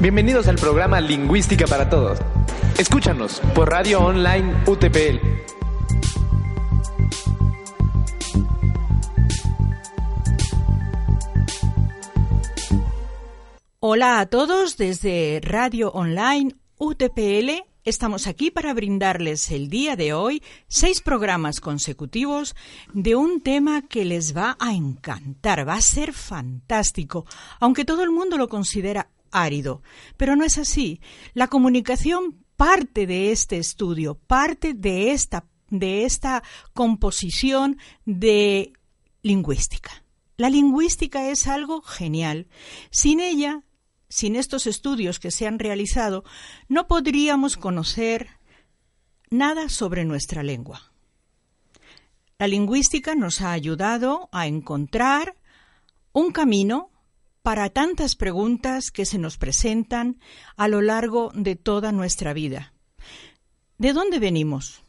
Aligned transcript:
Bienvenidos 0.00 0.46
al 0.46 0.56
programa 0.56 1.00
Lingüística 1.00 1.66
para 1.66 1.90
Todos. 1.90 2.20
Escúchanos 2.78 3.40
por 3.54 3.70
Radio 3.70 4.00
Online 4.00 4.54
UTPL. 4.66 5.18
Hola 13.80 14.20
a 14.20 14.26
todos 14.26 14.76
desde 14.76 15.40
Radio 15.42 15.90
Online 15.90 16.54
UTPL. 16.78 17.75
Estamos 17.86 18.26
aquí 18.26 18.50
para 18.50 18.74
brindarles 18.74 19.52
el 19.52 19.68
día 19.68 19.94
de 19.94 20.12
hoy 20.12 20.42
seis 20.66 21.00
programas 21.00 21.60
consecutivos 21.60 22.56
de 22.92 23.14
un 23.14 23.40
tema 23.40 23.82
que 23.82 24.04
les 24.04 24.36
va 24.36 24.56
a 24.58 24.74
encantar, 24.74 25.68
va 25.68 25.74
a 25.74 25.80
ser 25.80 26.12
fantástico, 26.12 27.26
aunque 27.60 27.84
todo 27.84 28.02
el 28.02 28.10
mundo 28.10 28.38
lo 28.38 28.48
considera 28.48 29.08
árido. 29.30 29.84
Pero 30.16 30.34
no 30.34 30.44
es 30.44 30.58
así. 30.58 31.00
La 31.32 31.46
comunicación 31.46 32.44
parte 32.56 33.06
de 33.06 33.30
este 33.30 33.56
estudio, 33.56 34.16
parte 34.16 34.74
de 34.74 35.12
esta, 35.12 35.46
de 35.70 36.04
esta 36.04 36.42
composición 36.74 37.78
de 38.04 38.72
lingüística. 39.22 40.02
La 40.36 40.50
lingüística 40.50 41.30
es 41.30 41.46
algo 41.46 41.82
genial. 41.82 42.48
Sin 42.90 43.20
ella 43.20 43.62
sin 44.16 44.34
estos 44.34 44.66
estudios 44.66 45.20
que 45.20 45.30
se 45.30 45.46
han 45.46 45.58
realizado, 45.58 46.24
no 46.68 46.86
podríamos 46.86 47.58
conocer 47.58 48.28
nada 49.28 49.68
sobre 49.68 50.06
nuestra 50.06 50.42
lengua. 50.42 50.90
La 52.38 52.48
lingüística 52.48 53.14
nos 53.14 53.42
ha 53.42 53.52
ayudado 53.52 54.30
a 54.32 54.46
encontrar 54.46 55.36
un 56.14 56.32
camino 56.32 56.88
para 57.42 57.68
tantas 57.68 58.16
preguntas 58.16 58.90
que 58.90 59.04
se 59.04 59.18
nos 59.18 59.36
presentan 59.36 60.18
a 60.56 60.66
lo 60.66 60.80
largo 60.80 61.30
de 61.34 61.54
toda 61.54 61.92
nuestra 61.92 62.32
vida. 62.32 62.72
¿De 63.76 63.92
dónde 63.92 64.18
venimos? 64.18 64.80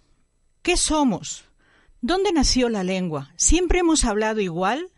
¿Qué 0.62 0.78
somos? 0.78 1.44
¿Dónde 2.00 2.32
nació 2.32 2.70
la 2.70 2.86
lengua? 2.86 3.34
¿Siempre 3.36 3.80
hemos 3.80 4.06
hablado 4.06 4.40
igual? 4.40 4.90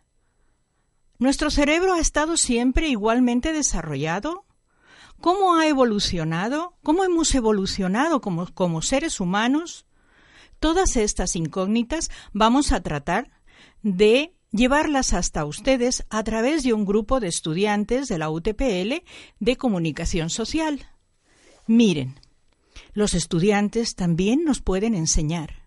¿Nuestro 1.20 1.52
cerebro 1.52 1.94
ha 1.94 2.00
estado 2.00 2.38
siempre 2.38 2.88
igualmente 2.88 3.52
desarrollado? 3.52 4.46
¿Cómo 5.20 5.58
ha 5.58 5.68
evolucionado? 5.68 6.78
¿Cómo 6.82 7.04
hemos 7.04 7.36
evolucionado 7.36 8.22
como, 8.22 8.48
como, 8.54 8.82
seres 8.82 9.20
humanos? 9.20 9.86
Todas 10.62 10.96
estas 10.96 11.36
incógnitas 11.36 12.10
vamos 12.32 12.72
a 12.72 12.82
tratar 12.82 13.32
de 13.84 14.34
llevarlas 14.52 15.12
hasta 15.12 15.44
ustedes 15.44 16.06
a 16.10 16.24
través 16.24 16.64
de 16.64 16.72
un 16.72 16.86
grupo 16.86 17.20
de 17.20 17.28
estudiantes 17.28 18.08
de 18.08 18.18
la 18.18 18.30
UTPL 18.30 19.04
de 19.42 19.58
comunicación 19.58 20.30
social. 20.30 20.88
Miren, 21.68 22.18
los 22.94 23.14
estudiantes 23.14 23.96
también 23.96 24.46
nos 24.46 24.62
pueden 24.62 24.96
enseñar 24.96 25.59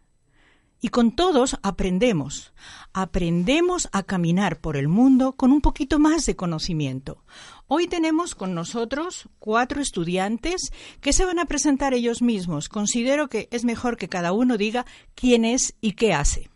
y 0.82 0.88
con 0.88 1.14
todos 1.14 1.56
aprendemos. 1.62 2.52
Aprendemos 2.92 3.88
a 3.92 4.02
caminar 4.02 4.60
por 4.60 4.76
el 4.76 4.88
mundo 4.88 5.32
con 5.36 5.52
un 5.52 5.60
poquito 5.62 6.00
más 6.00 6.26
de 6.26 6.36
conocimiento. 6.36 7.24
Hoy 7.68 7.86
tenemos 7.86 8.34
con 8.34 8.54
nosotros 8.54 9.28
cuatro 9.38 9.80
estudiantes 9.80 10.72
que 11.00 11.12
se 11.12 11.24
van 11.24 11.38
a 11.38 11.46
presentar 11.46 11.94
ellos 11.94 12.20
mismos. 12.20 12.68
Considero 12.68 13.28
que 13.28 13.48
es 13.52 13.64
mejor 13.64 13.96
que 13.96 14.08
cada 14.08 14.32
uno 14.32 14.58
diga 14.58 14.84
quién 15.14 15.44
es 15.44 15.74
y 15.80 15.92
qué 15.92 16.12
hace. 16.12 16.50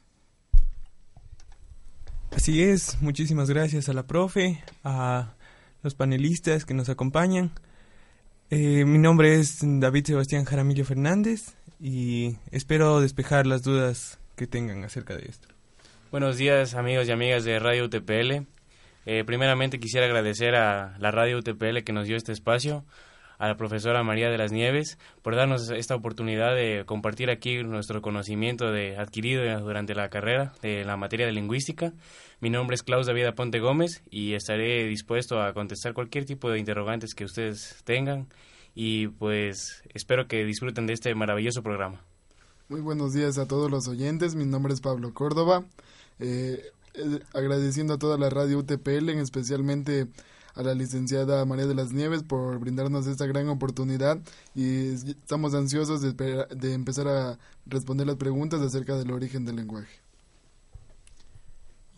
Así 2.33 2.63
es, 2.63 3.01
muchísimas 3.01 3.49
gracias 3.49 3.89
a 3.89 3.93
la 3.93 4.07
profe, 4.07 4.63
a 4.83 5.37
los 5.83 5.95
panelistas 5.95 6.65
que 6.65 6.75
nos 6.75 6.89
acompañan. 6.89 7.53
Eh, 8.51 8.85
mi 8.85 8.99
nombre 8.99 9.39
es 9.39 9.59
David 9.63 10.07
Sebastián 10.07 10.45
Jaramillo 10.45 10.85
Fernández, 10.85 11.56
y 11.81 12.37
espero 12.51 13.01
despejar 13.01 13.47
las 13.47 13.63
dudas 13.63 14.19
que 14.37 14.47
tengan 14.47 14.85
acerca 14.85 15.17
de 15.17 15.27
esto. 15.29 15.49
Buenos 16.11 16.37
días 16.37 16.75
amigos 16.75 17.09
y 17.09 17.13
amigas 17.13 17.45
de 17.45 17.59
Radio 17.59 17.87
UTPL. 17.87 18.47
Eh, 19.07 19.25
primeramente 19.25 19.79
quisiera 19.79 20.07
agradecer 20.07 20.55
a 20.57 20.97
la 20.99 21.11
Radio 21.11 21.39
UTPL 21.39 21.83
que 21.85 21.93
nos 21.93 22.07
dio 22.07 22.17
este 22.17 22.33
espacio, 22.33 22.85
a 23.39 23.49
la 23.49 23.57
profesora 23.57 24.03
María 24.03 24.31
de 24.31 24.39
las 24.39 24.53
Nieves 24.53 24.99
por 25.23 25.37
darnos 25.37 25.71
esta 25.71 25.95
oportunidad 25.95 26.55
de 26.55 26.85
compartir 26.87 27.31
aquí 27.31 27.63
nuestro 27.63 28.01
conocimiento 28.01 28.71
de, 28.73 28.97
adquirido 28.97 29.61
durante 29.61 29.95
la 29.95 30.09
carrera 30.09 30.53
de 30.63 30.85
la 30.85 30.97
materia 30.97 31.27
de 31.27 31.33
lingüística. 31.33 31.93
Mi 32.41 32.51
nombre 32.51 32.75
es 32.75 32.83
Klaus 32.83 33.07
David 33.07 33.35
Ponte 33.35 33.61
Gómez 33.61 34.03
y 34.11 34.35
estaré 34.35 34.87
dispuesto 34.87 35.41
a 35.43 35.53
contestar 35.53 35.93
cualquier 35.93 36.25
tipo 36.25 36.51
de 36.51 36.59
interrogantes 36.59 37.15
que 37.15 37.25
ustedes 37.25 37.83
tengan 37.85 38.29
y 38.77 39.09
pues 39.09 39.83
espero 39.95 40.29
que 40.29 40.45
disfruten 40.45 40.87
de 40.87 40.93
este 40.93 41.13
maravilloso 41.15 41.63
programa. 41.63 41.99
Muy 42.69 42.81
buenos 42.83 43.15
días 43.15 43.39
a 43.39 43.49
todos 43.49 43.71
los 43.71 43.89
oyentes, 43.89 44.35
mi 44.35 44.45
nombre 44.45 44.75
es 44.75 44.83
Pablo 44.83 45.15
Córdoba, 45.15 45.65
eh, 46.21 46.63
agradeciendo 47.33 47.95
a 47.95 47.99
toda 47.99 48.19
la 48.19 48.29
radio 48.29 48.59
UTPL, 48.59 49.09
especialmente 49.09 50.07
a 50.55 50.63
la 50.63 50.75
licenciada 50.75 51.45
María 51.47 51.67
de 51.67 51.75
las 51.75 51.93
Nieves 51.93 52.23
por 52.23 52.59
brindarnos 52.59 53.07
esta 53.07 53.27
gran 53.27 53.49
oportunidad 53.49 54.19
y 54.55 54.89
estamos 54.89 55.55
ansiosos 55.55 56.03
de, 56.03 56.13
de 56.55 56.75
empezar 56.75 57.09
a 57.09 57.39
responder 57.65 58.07
las 58.07 58.17
preguntas 58.17 58.61
acerca 58.61 58.97
del 58.97 59.11
origen 59.11 59.47
del 59.47 59.57
lenguaje. 59.57 60.06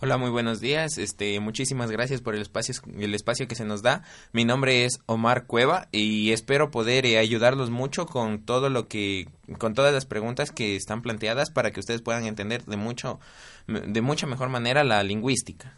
Hola, 0.00 0.16
muy 0.16 0.30
buenos 0.30 0.60
días. 0.60 0.96
Este, 0.96 1.40
muchísimas 1.40 1.90
gracias 1.90 2.20
por 2.20 2.36
el 2.36 2.42
espacio, 2.42 2.72
el 3.00 3.16
espacio 3.16 3.48
que 3.48 3.56
se 3.56 3.64
nos 3.64 3.82
da. 3.82 4.04
Mi 4.32 4.44
nombre 4.44 4.84
es 4.84 5.00
Omar 5.06 5.46
Cueva 5.46 5.88
y 5.90 6.30
espero 6.30 6.70
poder 6.70 7.04
eh, 7.04 7.18
ayudarlos 7.18 7.70
mucho 7.70 8.06
con 8.06 8.38
todo 8.44 8.70
lo 8.70 8.86
que, 8.86 9.26
con 9.58 9.74
todas 9.74 9.92
las 9.92 10.06
preguntas 10.06 10.52
que 10.52 10.76
están 10.76 11.02
planteadas 11.02 11.50
para 11.50 11.72
que 11.72 11.80
ustedes 11.80 12.00
puedan 12.00 12.26
entender 12.26 12.64
de 12.64 12.76
mucho, 12.76 13.18
de 13.66 14.00
mucha 14.00 14.28
mejor 14.28 14.50
manera 14.50 14.84
la 14.84 15.02
lingüística. 15.02 15.76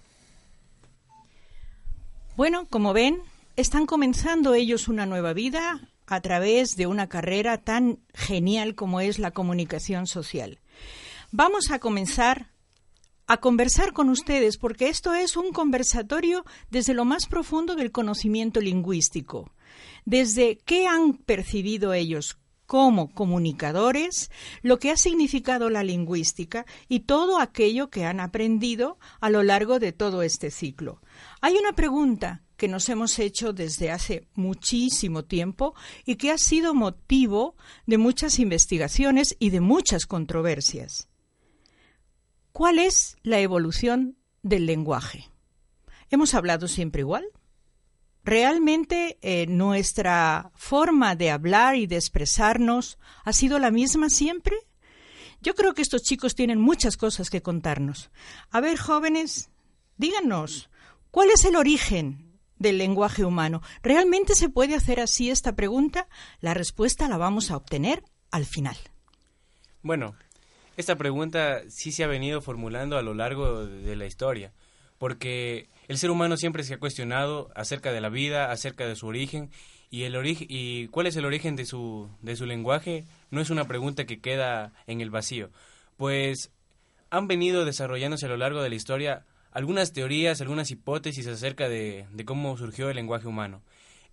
Bueno, 2.36 2.66
como 2.68 2.92
ven, 2.92 3.22
están 3.56 3.86
comenzando 3.86 4.52
ellos 4.52 4.88
una 4.88 5.06
nueva 5.06 5.32
vida 5.32 5.80
a 6.06 6.20
través 6.20 6.76
de 6.76 6.86
una 6.86 7.08
carrera 7.08 7.56
tan 7.56 8.00
genial 8.12 8.74
como 8.74 9.00
es 9.00 9.18
la 9.18 9.30
comunicación 9.30 10.06
social. 10.06 10.58
Vamos 11.32 11.70
a 11.70 11.78
comenzar 11.78 12.50
a 13.30 13.36
conversar 13.36 13.92
con 13.92 14.08
ustedes, 14.08 14.56
porque 14.56 14.88
esto 14.88 15.14
es 15.14 15.36
un 15.36 15.52
conversatorio 15.52 16.44
desde 16.68 16.94
lo 16.94 17.04
más 17.04 17.26
profundo 17.26 17.76
del 17.76 17.92
conocimiento 17.92 18.60
lingüístico, 18.60 19.52
desde 20.04 20.58
qué 20.64 20.88
han 20.88 21.12
percibido 21.12 21.92
ellos 21.92 22.38
como 22.66 23.14
comunicadores, 23.14 24.32
lo 24.62 24.80
que 24.80 24.90
ha 24.90 24.96
significado 24.96 25.70
la 25.70 25.84
lingüística 25.84 26.66
y 26.88 27.00
todo 27.00 27.38
aquello 27.38 27.88
que 27.88 28.04
han 28.04 28.18
aprendido 28.18 28.98
a 29.20 29.30
lo 29.30 29.44
largo 29.44 29.78
de 29.78 29.92
todo 29.92 30.22
este 30.22 30.50
ciclo. 30.50 31.00
Hay 31.40 31.54
una 31.54 31.72
pregunta 31.72 32.42
que 32.56 32.66
nos 32.66 32.88
hemos 32.88 33.16
hecho 33.20 33.52
desde 33.52 33.92
hace 33.92 34.26
muchísimo 34.34 35.24
tiempo 35.24 35.76
y 36.04 36.16
que 36.16 36.32
ha 36.32 36.38
sido 36.38 36.74
motivo 36.74 37.54
de 37.86 37.96
muchas 37.96 38.40
investigaciones 38.40 39.36
y 39.38 39.50
de 39.50 39.60
muchas 39.60 40.06
controversias. 40.06 41.09
¿Cuál 42.52 42.78
es 42.78 43.16
la 43.22 43.40
evolución 43.40 44.16
del 44.42 44.66
lenguaje? 44.66 45.30
¿Hemos 46.10 46.34
hablado 46.34 46.66
siempre 46.66 47.00
igual? 47.00 47.24
¿Realmente 48.24 49.18
eh, 49.22 49.46
nuestra 49.46 50.50
forma 50.54 51.14
de 51.14 51.30
hablar 51.30 51.76
y 51.76 51.86
de 51.86 51.96
expresarnos 51.96 52.98
ha 53.24 53.32
sido 53.32 53.58
la 53.58 53.70
misma 53.70 54.10
siempre? 54.10 54.56
Yo 55.40 55.54
creo 55.54 55.74
que 55.74 55.82
estos 55.82 56.02
chicos 56.02 56.34
tienen 56.34 56.60
muchas 56.60 56.96
cosas 56.96 57.30
que 57.30 57.40
contarnos. 57.40 58.10
A 58.50 58.60
ver, 58.60 58.76
jóvenes, 58.76 59.50
díganos, 59.96 60.68
¿cuál 61.10 61.30
es 61.30 61.44
el 61.44 61.56
origen 61.56 62.38
del 62.58 62.76
lenguaje 62.76 63.24
humano? 63.24 63.62
¿Realmente 63.82 64.34
se 64.34 64.50
puede 64.50 64.74
hacer 64.74 65.00
así 65.00 65.30
esta 65.30 65.54
pregunta? 65.54 66.08
La 66.40 66.52
respuesta 66.52 67.08
la 67.08 67.16
vamos 67.16 67.50
a 67.50 67.56
obtener 67.56 68.04
al 68.30 68.44
final. 68.44 68.76
Bueno, 69.82 70.14
esta 70.80 70.96
pregunta 70.96 71.62
sí 71.68 71.92
se 71.92 72.04
ha 72.04 72.08
venido 72.08 72.40
formulando 72.40 72.98
a 72.98 73.02
lo 73.02 73.14
largo 73.14 73.66
de 73.66 73.96
la 73.96 74.06
historia, 74.06 74.52
porque 74.98 75.68
el 75.88 75.98
ser 75.98 76.10
humano 76.10 76.36
siempre 76.36 76.64
se 76.64 76.74
ha 76.74 76.78
cuestionado 76.78 77.50
acerca 77.54 77.92
de 77.92 78.00
la 78.00 78.08
vida, 78.08 78.50
acerca 78.50 78.86
de 78.86 78.96
su 78.96 79.06
origen 79.06 79.50
y 79.90 80.04
el 80.04 80.16
origen 80.16 80.46
y 80.50 80.88
cuál 80.88 81.06
es 81.06 81.16
el 81.16 81.24
origen 81.24 81.56
de 81.56 81.66
su 81.66 82.08
de 82.22 82.36
su 82.36 82.46
lenguaje 82.46 83.04
no 83.30 83.40
es 83.40 83.50
una 83.50 83.66
pregunta 83.66 84.04
que 84.04 84.20
queda 84.20 84.72
en 84.86 85.00
el 85.00 85.10
vacío, 85.10 85.50
pues 85.96 86.50
han 87.10 87.26
venido 87.26 87.64
desarrollándose 87.64 88.26
a 88.26 88.28
lo 88.28 88.36
largo 88.36 88.62
de 88.62 88.68
la 88.68 88.76
historia 88.76 89.24
algunas 89.52 89.92
teorías, 89.92 90.40
algunas 90.40 90.70
hipótesis 90.70 91.26
acerca 91.26 91.68
de, 91.68 92.06
cómo 92.24 92.56
surgió 92.56 92.88
el 92.88 92.96
lenguaje 92.96 93.26
humano. 93.26 93.62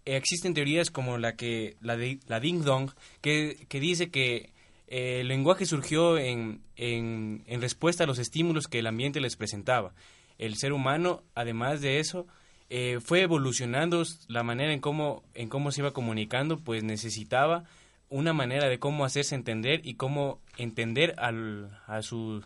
existen 0.06 0.54
teorías 0.54 0.90
como 0.90 1.18
la 1.18 1.36
que 1.36 1.78
la 1.82 1.96
de 1.96 2.20
la 2.28 2.40
Ding 2.40 2.64
Dong 2.64 2.92
que, 3.22 3.68
que 3.70 3.80
dice 3.80 4.10
que 4.10 4.57
eh, 4.88 5.20
el 5.22 5.28
lenguaje 5.28 5.66
surgió 5.66 6.18
en, 6.18 6.62
en, 6.78 7.44
en 7.46 7.62
respuesta 7.62 8.06
a 8.06 8.08
los 8.08 8.20
estímulos 8.20 8.68
que 8.68 8.80
el 8.80 8.88
ambiente 8.88 9.20
les 9.20 9.36
presentaba. 9.36 9.94
El 10.38 10.56
ser 10.56 10.72
humano, 10.72 11.24
además 11.36 11.82
de 11.82 12.00
eso, 12.00 12.26
eh, 12.70 13.00
fue 13.04 13.22
evolucionando 13.22 14.04
la 14.28 14.44
manera 14.44 14.72
en 14.72 14.80
cómo, 14.80 15.24
en 15.34 15.50
cómo 15.50 15.72
se 15.72 15.82
iba 15.82 15.92
comunicando, 15.92 16.60
pues 16.60 16.84
necesitaba 16.84 17.66
una 18.10 18.32
manera 18.32 18.70
de 18.70 18.80
cómo 18.80 19.04
hacerse 19.04 19.36
entender 19.36 19.82
y 19.86 19.96
cómo 19.96 20.40
entender 20.58 21.16
al, 21.18 21.82
a 21.86 22.02
su, 22.02 22.44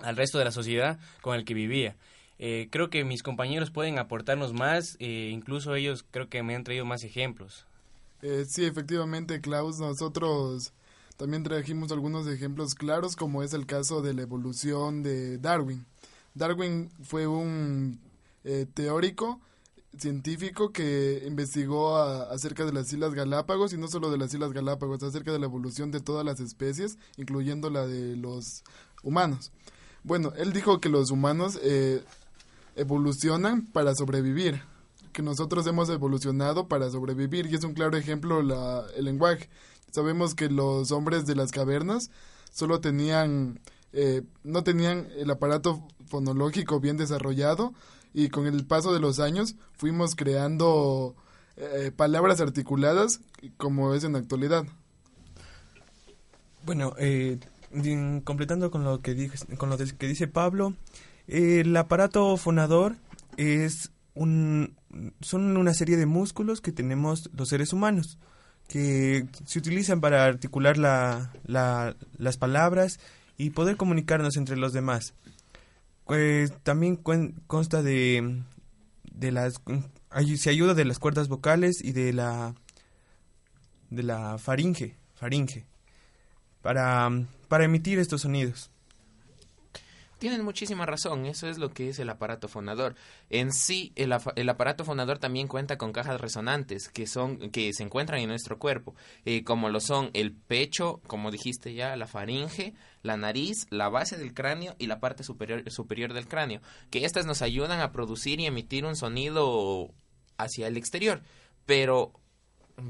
al 0.00 0.16
resto 0.16 0.38
de 0.38 0.44
la 0.44 0.50
sociedad 0.50 0.98
con 1.20 1.36
el 1.36 1.44
que 1.44 1.54
vivía. 1.54 1.96
Eh, 2.40 2.66
creo 2.70 2.90
que 2.90 3.04
mis 3.04 3.22
compañeros 3.22 3.70
pueden 3.70 4.00
aportarnos 4.00 4.52
más, 4.52 4.96
incluso 4.98 5.76
ellos 5.76 6.04
creo 6.10 6.28
que 6.28 6.42
me 6.42 6.56
han 6.56 6.64
traído 6.64 6.84
más 6.84 7.04
ejemplos. 7.04 7.66
sí, 8.48 8.64
efectivamente, 8.64 9.40
Klaus, 9.40 9.78
nosotros 9.78 10.72
también 11.22 11.44
trajimos 11.44 11.92
algunos 11.92 12.26
ejemplos 12.26 12.74
claros, 12.74 13.14
como 13.14 13.44
es 13.44 13.54
el 13.54 13.64
caso 13.64 14.02
de 14.02 14.12
la 14.12 14.22
evolución 14.22 15.04
de 15.04 15.38
Darwin. 15.38 15.86
Darwin 16.34 16.90
fue 17.00 17.28
un 17.28 18.00
eh, 18.42 18.66
teórico 18.74 19.40
científico 19.96 20.72
que 20.72 21.22
investigó 21.24 21.96
acerca 21.96 22.64
de 22.64 22.72
las 22.72 22.92
Islas 22.92 23.14
Galápagos 23.14 23.72
y 23.72 23.76
no 23.76 23.86
solo 23.86 24.10
de 24.10 24.18
las 24.18 24.34
Islas 24.34 24.52
Galápagos, 24.52 25.00
acerca 25.04 25.30
de 25.30 25.38
la 25.38 25.46
evolución 25.46 25.92
de 25.92 26.00
todas 26.00 26.26
las 26.26 26.40
especies, 26.40 26.98
incluyendo 27.16 27.70
la 27.70 27.86
de 27.86 28.16
los 28.16 28.64
humanos. 29.04 29.52
Bueno, 30.02 30.32
él 30.36 30.52
dijo 30.52 30.80
que 30.80 30.88
los 30.88 31.12
humanos 31.12 31.56
eh, 31.62 32.02
evolucionan 32.74 33.64
para 33.66 33.94
sobrevivir, 33.94 34.60
que 35.12 35.22
nosotros 35.22 35.68
hemos 35.68 35.88
evolucionado 35.88 36.66
para 36.66 36.90
sobrevivir 36.90 37.46
y 37.46 37.54
es 37.54 37.62
un 37.62 37.74
claro 37.74 37.96
ejemplo 37.96 38.42
la, 38.42 38.84
el 38.96 39.04
lenguaje. 39.04 39.48
Sabemos 39.92 40.34
que 40.34 40.48
los 40.48 40.90
hombres 40.90 41.26
de 41.26 41.34
las 41.34 41.52
cavernas 41.52 42.10
solo 42.50 42.80
tenían, 42.80 43.60
eh, 43.92 44.22
no 44.42 44.64
tenían 44.64 45.06
el 45.18 45.30
aparato 45.30 45.86
fonológico 46.06 46.80
bien 46.80 46.96
desarrollado 46.96 47.74
y 48.14 48.30
con 48.30 48.46
el 48.46 48.66
paso 48.66 48.94
de 48.94 49.00
los 49.00 49.20
años 49.20 49.54
fuimos 49.74 50.16
creando 50.16 51.14
eh, 51.58 51.92
palabras 51.94 52.40
articuladas 52.40 53.20
como 53.58 53.92
es 53.92 54.04
en 54.04 54.14
la 54.14 54.20
actualidad. 54.20 54.64
Bueno, 56.64 56.94
eh, 56.98 57.38
completando 58.24 58.70
con 58.70 58.84
lo 58.84 59.02
que 59.02 59.30
con 59.58 59.68
lo 59.68 59.76
que 59.76 60.08
dice 60.08 60.26
Pablo, 60.26 60.74
el 61.26 61.76
aparato 61.76 62.34
fonador 62.38 62.96
es 63.36 63.90
un 64.14 64.74
son 65.20 65.54
una 65.58 65.74
serie 65.74 65.98
de 65.98 66.06
músculos 66.06 66.62
que 66.62 66.72
tenemos 66.72 67.28
los 67.34 67.50
seres 67.50 67.74
humanos 67.74 68.18
que 68.68 69.26
se 69.44 69.58
utilizan 69.58 70.00
para 70.00 70.24
articular 70.24 70.78
la, 70.78 71.30
las 71.44 72.36
palabras 72.36 73.00
y 73.36 73.50
poder 73.50 73.76
comunicarnos 73.76 74.36
entre 74.36 74.56
los 74.56 74.72
demás. 74.72 75.14
Pues, 76.06 76.52
también 76.62 76.96
consta 76.96 77.82
de, 77.82 78.42
de 79.14 79.32
las 79.32 79.54
se 80.36 80.50
ayuda 80.50 80.74
de 80.74 80.84
las 80.84 80.98
cuerdas 80.98 81.28
vocales 81.28 81.82
y 81.82 81.92
de 81.92 82.12
la 82.12 82.54
de 83.88 84.02
la 84.02 84.38
faringe, 84.38 84.96
faringe 85.14 85.64
para, 86.62 87.10
para 87.48 87.64
emitir 87.64 87.98
estos 87.98 88.22
sonidos. 88.22 88.70
Tienen 90.22 90.44
muchísima 90.44 90.86
razón, 90.86 91.26
eso 91.26 91.48
es 91.48 91.58
lo 91.58 91.70
que 91.70 91.88
es 91.88 91.98
el 91.98 92.08
aparato 92.08 92.46
fonador. 92.46 92.94
En 93.28 93.52
sí, 93.52 93.90
el, 93.96 94.12
aparato 94.12 94.84
fonador 94.84 95.18
también 95.18 95.48
cuenta 95.48 95.78
con 95.78 95.92
cajas 95.92 96.20
resonantes 96.20 96.88
que 96.90 97.08
son 97.08 97.50
que 97.50 97.72
se 97.72 97.82
encuentran 97.82 98.20
en 98.20 98.28
nuestro 98.28 98.56
cuerpo, 98.60 98.94
eh, 99.24 99.42
como 99.42 99.68
lo 99.68 99.80
son 99.80 100.10
el 100.12 100.32
pecho, 100.32 101.00
como 101.08 101.32
dijiste 101.32 101.74
ya, 101.74 101.96
la 101.96 102.06
faringe, 102.06 102.72
la 103.02 103.16
nariz, 103.16 103.66
la 103.70 103.88
base 103.88 104.16
del 104.16 104.32
cráneo 104.32 104.76
y 104.78 104.86
la 104.86 105.00
parte 105.00 105.24
superior, 105.24 105.68
superior 105.72 106.12
del 106.12 106.28
cráneo, 106.28 106.60
que 106.92 107.04
estas 107.04 107.26
nos 107.26 107.42
ayudan 107.42 107.80
a 107.80 107.90
producir 107.90 108.38
y 108.38 108.46
emitir 108.46 108.84
un 108.84 108.94
sonido 108.94 109.92
hacia 110.38 110.68
el 110.68 110.76
exterior. 110.76 111.20
Pero 111.66 112.12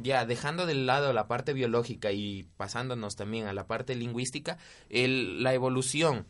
ya 0.02 0.26
dejando 0.26 0.66
de 0.66 0.74
lado 0.74 1.14
la 1.14 1.28
parte 1.28 1.54
biológica 1.54 2.12
y 2.12 2.42
pasándonos 2.58 3.16
también 3.16 3.46
a 3.46 3.54
la 3.54 3.66
parte 3.66 3.94
lingüística, 3.94 4.58
el, 4.90 5.42
la 5.42 5.54
evolución 5.54 6.26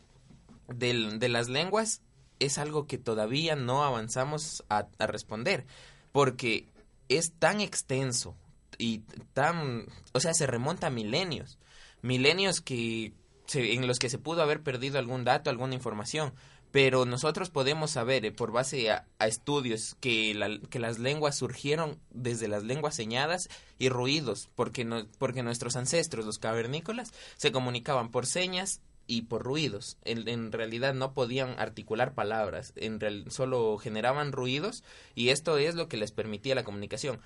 de 0.74 1.28
las 1.28 1.48
lenguas 1.48 2.02
es 2.44 2.58
algo 2.58 2.86
que 2.86 2.98
todavía 2.98 3.56
no 3.56 3.84
avanzamos 3.84 4.64
a, 4.68 4.88
responder, 4.98 5.64
porque 6.12 6.66
es 7.08 7.32
tan 7.32 7.60
extenso 7.60 8.34
y 8.78 8.98
tan, 9.32 9.86
o 10.12 10.20
sea, 10.20 10.34
se 10.34 10.46
remonta 10.46 10.88
a 10.88 10.90
milenios, 10.90 11.58
milenios 12.02 12.60
que 12.60 13.12
en 13.54 13.86
los 13.86 13.98
que 13.98 14.08
se 14.08 14.18
pudo 14.18 14.42
haber 14.42 14.62
perdido 14.62 14.98
algún 14.98 15.24
dato, 15.24 15.50
alguna 15.50 15.74
información, 15.74 16.32
pero 16.70 17.04
nosotros 17.04 17.50
podemos 17.50 17.90
saber 17.90 18.24
eh, 18.24 18.32
por 18.32 18.50
base 18.50 18.90
a, 18.90 19.06
estudios 19.20 19.94
que, 20.00 20.58
que, 20.70 20.78
las 20.78 20.98
lenguas 20.98 21.36
surgieron 21.36 21.98
desde 22.10 22.48
las 22.48 22.64
lenguas 22.64 22.96
señadas 22.96 23.48
y 23.78 23.90
ruidos, 23.90 24.48
porque, 24.54 24.84
no, 24.84 25.06
porque 25.18 25.42
nuestros 25.42 25.76
ancestros, 25.76 26.24
los 26.24 26.38
cavernícolas, 26.38 27.12
se 27.36 27.52
comunicaban 27.52 28.10
por 28.10 28.26
señas 28.26 28.80
y 29.06 29.22
por 29.22 29.42
ruidos. 29.42 29.98
En, 30.04 30.52
realidad 30.52 30.94
no 30.94 31.14
podían 31.14 31.58
articular 31.58 32.14
palabras, 32.14 32.72
en 32.76 33.30
solo 33.30 33.78
generaban 33.78 34.32
ruidos 34.32 34.84
y 35.14 35.30
esto 35.30 35.58
es 35.58 35.74
lo 35.74 35.88
que 35.88 35.96
les 35.96 36.12
permitía 36.12 36.54
la 36.54 36.64
comunicación. 36.64 37.20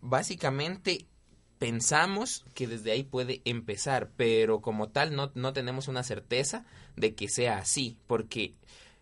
Básicamente 0.00 1.06
pensamos 1.58 2.44
que 2.54 2.66
desde 2.66 2.92
ahí 2.92 3.02
puede 3.02 3.42
empezar, 3.44 4.10
pero 4.16 4.60
como 4.60 4.88
tal 4.88 5.14
no, 5.14 5.30
no 5.34 5.52
tenemos 5.52 5.88
una 5.88 6.02
certeza 6.02 6.64
de 6.96 7.14
que 7.14 7.28
sea 7.28 7.58
así, 7.58 7.98
porque 8.06 8.54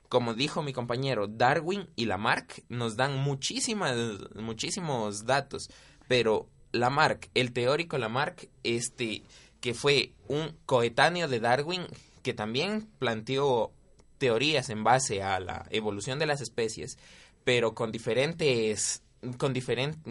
como 0.09 0.35
dijo 0.35 0.63
mi 0.63 0.73
compañero, 0.73 1.27
Darwin 1.29 1.89
y 1.95 2.07
Lamarck 2.07 2.65
nos 2.69 2.97
dan 2.97 3.19
muchísimas, 3.19 3.97
muchísimos 4.35 5.27
datos, 5.27 5.71
pero 6.09 6.49
Lamarck, 6.73 7.31
el 7.35 7.53
teórico 7.53 7.99
Lamarck, 7.99 8.49
este 8.63 9.23
que 9.61 9.75
fue 9.75 10.13
un 10.29 10.57
coetáneo 10.67 11.29
de 11.29 11.41
Darwin 11.41 11.83
que 12.23 12.35
también 12.35 12.89
planteó 12.99 13.73
teorías 14.19 14.71
en 14.71 14.85
base 14.85 15.23
a 15.23 15.41
la 15.41 15.67
evolución 15.71 16.19
de 16.19 16.27
las 16.27 16.41
especies, 16.41 16.99
pero 17.45 17.75
con 17.75 17.93
diferentes 17.93 19.03
con 19.37 19.55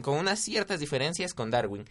con 0.01 0.17
unas 0.17 0.39
ciertas 0.39 0.79
diferencias 0.79 1.33
con 1.33 1.51
Darwin. 1.51 1.85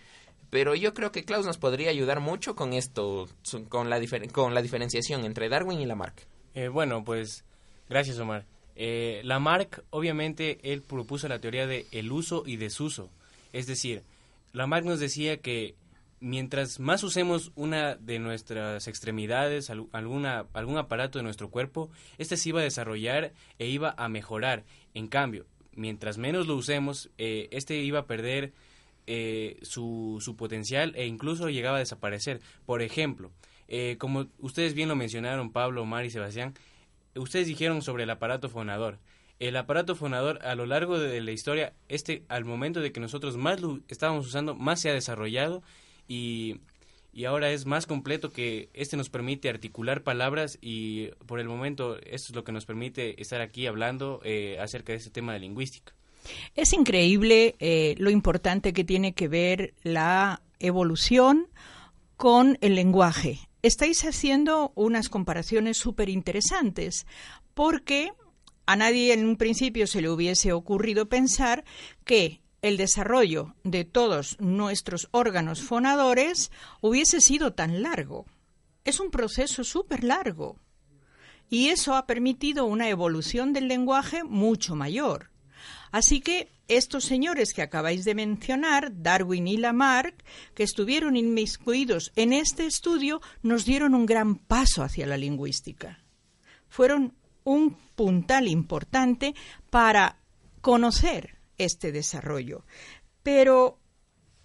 Pero 0.51 0.75
yo 0.75 0.95
creo 0.95 1.13
que 1.13 1.25
Klaus 1.25 1.47
nos 1.47 1.59
podría 1.59 1.91
ayudar 1.91 2.21
mucho 2.21 2.55
con 2.55 2.73
esto, 2.73 3.29
con 3.69 3.91
la, 3.91 4.01
con 4.33 4.55
la 4.55 4.63
diferenciación 4.63 5.25
entre 5.25 5.49
Darwin 5.49 5.81
y 5.81 5.87
Lamarck. 5.87 6.27
Eh, 6.55 6.69
bueno, 6.69 7.05
pues 7.05 7.45
gracias 7.89 8.19
Omar. 8.19 8.47
Eh, 8.77 9.23
Lamarck, 9.25 9.85
obviamente, 9.91 10.59
él 10.63 10.83
propuso 10.83 11.29
la 11.29 11.41
teoría 11.41 11.67
de 11.67 11.87
el 11.91 12.13
uso 12.13 12.43
y 12.47 12.57
desuso. 12.57 13.11
Es 13.53 13.67
decir, 13.67 14.03
Lamarck 14.53 14.85
nos 14.85 15.01
decía 15.01 15.39
que 15.39 15.75
mientras 16.21 16.81
más 16.81 17.03
usemos 17.03 17.53
una 17.55 17.97
de 17.97 18.19
nuestras 18.19 18.89
extremidades, 18.89 19.71
alguna, 19.71 20.47
algún 20.53 20.79
aparato 20.79 21.19
de 21.19 21.23
nuestro 21.23 21.51
cuerpo, 21.51 21.91
este 22.19 22.37
se 22.37 22.49
iba 22.51 22.61
a 22.61 22.65
desarrollar 22.65 23.33
e 23.59 23.67
iba 23.67 23.95
a 23.97 24.09
mejorar. 24.09 24.65
En 24.95 25.09
cambio, 25.09 25.47
mientras 25.73 26.19
menos 26.19 26.47
lo 26.47 26.57
usemos, 26.57 27.11
eh, 27.19 27.49
este 27.51 27.77
iba 27.77 28.01
a 28.01 28.07
perder 28.07 28.53
eh, 29.07 29.59
su, 29.63 30.19
su, 30.21 30.37
potencial 30.37 30.93
e 30.97 31.07
incluso 31.07 31.51
llegaba 31.51 31.77
a 31.77 31.81
desaparecer. 31.81 32.41
Por 32.65 32.83
ejemplo, 32.83 33.31
eh, 33.69 33.97
como 33.99 34.27
ustedes 34.39 34.75
bien 34.75 34.89
lo 34.89 34.97
mencionaron, 34.97 35.53
Pablo, 35.53 35.83
Omar 35.83 36.05
y 36.05 36.11
Sebastián, 36.11 36.55
ustedes 37.15 37.47
dijeron 37.47 37.83
sobre 37.83 38.05
el 38.05 38.11
aparato 38.11 38.49
fonador. 38.49 38.99
El 39.39 39.57
aparato 39.57 39.95
fonador 39.95 40.39
a 40.47 40.55
lo 40.55 40.65
largo 40.65 40.99
de 40.99 41.21
la 41.21 41.31
historia, 41.31 41.75
este 41.89 42.25
al 42.29 42.47
momento 42.47 42.81
de 42.81 42.91
que 42.91 43.01
nosotros 43.01 43.37
más 43.37 43.61
lo 43.61 43.81
estábamos 43.89 44.27
usando, 44.27 44.55
más 44.55 44.81
se 44.81 44.89
ha 44.89 44.95
desarrollado 44.95 45.63
y, 46.09 46.61
y 47.13 47.25
ahora 47.25 47.51
es 47.51 47.65
más 47.67 47.87
completo 47.87 48.31
que 48.31 48.69
este 48.75 48.97
nos 48.97 49.09
permite 49.09 49.49
articular 49.49 50.03
palabras 50.03 50.59
y 50.61 51.09
por 51.27 51.41
el 51.41 51.49
momento 51.49 51.97
esto 51.99 52.33
es 52.33 52.35
lo 52.35 52.45
que 52.45 52.53
nos 52.53 52.67
permite 52.67 53.21
estar 53.23 53.41
aquí 53.41 53.67
hablando 53.67 54.21
eh, 54.23 54.59
acerca 54.61 54.93
de 54.93 54.99
este 54.99 55.11
tema 55.11 55.33
de 55.33 55.41
lingüística. 55.41 55.95
Es 56.55 56.73
increíble 56.73 57.55
eh, 57.59 57.95
lo 57.99 58.11
importante 58.11 58.73
que 58.73 58.85
tiene 58.85 59.15
que 59.15 59.29
ver 59.29 59.75
la 59.83 60.43
evolución 60.59 61.49
con 62.17 62.59
el 62.61 62.75
lenguaje. 62.75 63.39
Estáis 63.63 64.05
haciendo 64.05 64.73
unas 64.75 65.09
comparaciones 65.09 65.77
súper 65.77 66.09
interesantes 66.09 67.07
porque 67.55 68.13
a 68.67 68.77
nadie 68.77 69.13
en 69.13 69.27
un 69.27 69.37
principio 69.37 69.87
se 69.87 70.03
le 70.03 70.11
hubiese 70.11 70.53
ocurrido 70.53 71.09
pensar 71.09 71.65
que 72.05 72.41
el 72.67 72.77
desarrollo 72.77 73.55
de 73.63 73.85
todos 73.85 74.37
nuestros 74.41 75.07
órganos 75.13 75.63
fonadores 75.63 76.51
hubiese 76.81 77.21
sido 77.21 77.53
tan 77.53 77.81
largo. 77.81 78.27
Es 78.85 78.99
un 78.99 79.13
proceso 79.13 79.63
súper 79.63 80.03
largo. 80.03 80.59
Y 81.49 81.69
eso 81.69 81.95
ha 81.95 82.07
permitido 82.07 82.65
una 82.65 82.89
evolución 82.89 83.53
del 83.53 83.69
lenguaje 83.69 84.25
mucho 84.25 84.75
mayor. 84.75 85.31
Así 85.93 86.21
que 86.21 86.51
estos 86.67 87.05
señores 87.05 87.55
que 87.55 87.63
acabáis 87.63 88.05
de 88.05 88.17
mencionar, 88.17 88.91
Darwin 89.01 89.47
y 89.47 89.59
Lamarck, 89.59 90.25
que 90.57 90.65
estuvieron 90.65 91.17
inmiscuidos 91.17 92.11
en 92.17 92.33
este 92.33 92.67
estudio, 92.67 93.21
nos 93.43 93.65
dieron 93.65 93.95
un 93.95 94.07
gran 94.07 94.35
paso 94.35 94.83
hacia 94.83 95.07
la 95.07 95.17
lingüística. 95.17 96.01
Fueron 96.69 97.15
un 97.45 97.77
puntal 97.95 98.49
importante 98.49 99.37
para 99.71 100.19
conocer 100.61 101.36
este 101.59 101.93
desarrollo. 101.93 102.65
Pero 103.23 103.79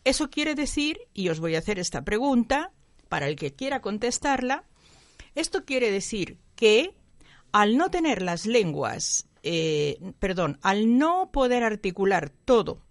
eso 0.03 0.29
quiere 0.29 0.55
decir, 0.55 0.99
y 1.13 1.29
os 1.29 1.39
voy 1.39 1.55
a 1.55 1.59
hacer 1.59 1.79
esta 1.79 2.03
pregunta, 2.03 2.71
para 3.09 3.27
el 3.27 3.35
que 3.35 3.53
quiera 3.53 3.81
contestarla, 3.81 4.63
esto 5.35 5.65
quiere 5.65 5.91
decir 5.91 6.37
que 6.55 6.95
al 7.51 7.77
no 7.77 7.91
tener 7.91 8.21
las 8.21 8.45
lenguas, 8.45 9.27
eh, 9.43 9.99
perdón, 10.19 10.59
al 10.61 10.97
no 10.97 11.29
poder 11.31 11.63
articular 11.63 12.29
todo 12.29 12.81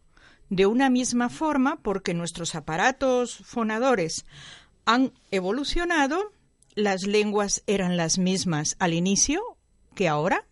de 0.50 0.66
una 0.66 0.90
misma 0.90 1.28
forma, 1.30 1.80
porque 1.80 2.12
nuestros 2.12 2.54
aparatos 2.54 3.38
fonadores 3.44 4.26
han 4.84 5.12
evolucionado, 5.30 6.32
las 6.74 7.04
lenguas 7.04 7.62
eran 7.66 7.96
las 7.96 8.18
mismas 8.18 8.76
al 8.78 8.92
inicio 8.92 9.40
que 9.94 10.08
ahora. 10.08 10.46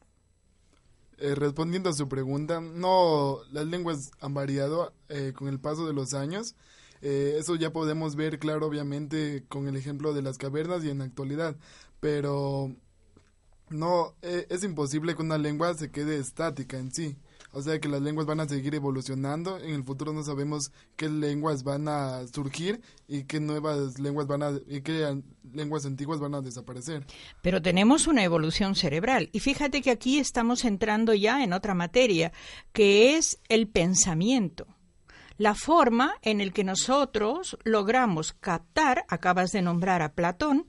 Eh, 1.21 1.35
respondiendo 1.35 1.91
a 1.91 1.93
su 1.93 2.09
pregunta, 2.09 2.61
no, 2.61 3.41
las 3.51 3.67
lenguas 3.67 4.13
han 4.21 4.35
variado 4.35 4.93
eh, 5.09 5.33
con 5.35 5.49
el 5.49 5.59
paso 5.59 5.87
de 5.87 5.93
los 5.93 6.15
años. 6.15 6.55
Eh, 7.03 7.37
eso 7.39 7.57
ya 7.57 7.73
podemos 7.73 8.15
ver 8.15 8.39
claro, 8.39 8.67
obviamente, 8.67 9.45
con 9.49 9.67
el 9.67 9.77
ejemplo 9.77 10.15
de 10.15 10.23
las 10.23 10.39
cavernas 10.39 10.85
y 10.85 10.91
en 10.91 10.99
la 10.99 11.05
actualidad. 11.05 11.57
Pero 12.01 12.73
no, 13.69 14.15
es 14.23 14.63
imposible 14.63 15.17
que 15.17 15.23
una 15.23 15.39
lengua 15.39 15.75
se 15.75 15.91
quede 15.91 16.19
estática 16.19 16.79
en 16.79 16.93
sí. 16.93 17.17
O 17.59 17.63
sea 17.63 17.81
que 17.81 17.89
las 17.89 18.01
lenguas 18.01 18.25
van 18.25 18.39
a 18.39 18.47
seguir 18.47 18.77
evolucionando. 18.77 19.59
En 19.59 19.75
el 19.75 19.83
futuro 19.83 20.13
no 20.13 20.23
sabemos 20.23 20.71
qué 20.95 21.09
lenguas 21.09 21.65
van 21.65 21.89
a 21.89 22.25
surgir 22.33 22.81
y 23.09 23.25
qué 23.25 23.41
nuevas 23.41 23.99
lenguas 23.99 24.29
van 24.29 24.45
a 24.45 24.53
y 24.69 24.81
qué 24.83 25.21
lenguas 25.53 25.85
antiguas 25.85 26.21
van 26.21 26.37
a 26.37 26.41
desaparecer. 26.41 27.05
Pero 27.43 27.61
tenemos 27.61 28.07
una 28.07 28.23
evolución 28.23 28.77
cerebral 28.77 29.29
y 29.33 29.41
fíjate 29.41 29.83
que 29.83 29.91
aquí 29.91 30.21
estamos 30.21 30.65
entrando 30.65 31.15
ya 31.15 31.43
en 31.43 31.53
otra 31.53 31.75
materia, 31.75 32.33
que 32.73 33.17
es 33.17 33.41
el 33.49 33.67
pensamiento. 33.67 34.69
La 35.37 35.57
forma 35.57 36.15
en 36.23 36.41
el 36.41 36.53
que 36.53 36.63
nosotros 36.63 37.59
logramos 37.65 38.35
captar, 38.35 39.05
acabas 39.09 39.51
de 39.51 39.63
nombrar 39.63 40.01
a 40.03 40.13
Platón, 40.13 40.69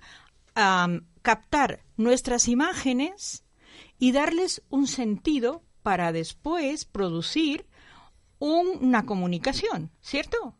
captar 1.21 1.83
nuestras 1.97 2.47
imágenes 2.47 3.43
y 3.99 4.11
darles 4.11 4.63
un 4.69 4.87
sentido 4.87 5.68
para 5.83 6.11
después 6.11 6.85
producir 6.85 7.65
una 8.39 9.05
comunicación, 9.05 9.91
¿cierto? 10.01 10.55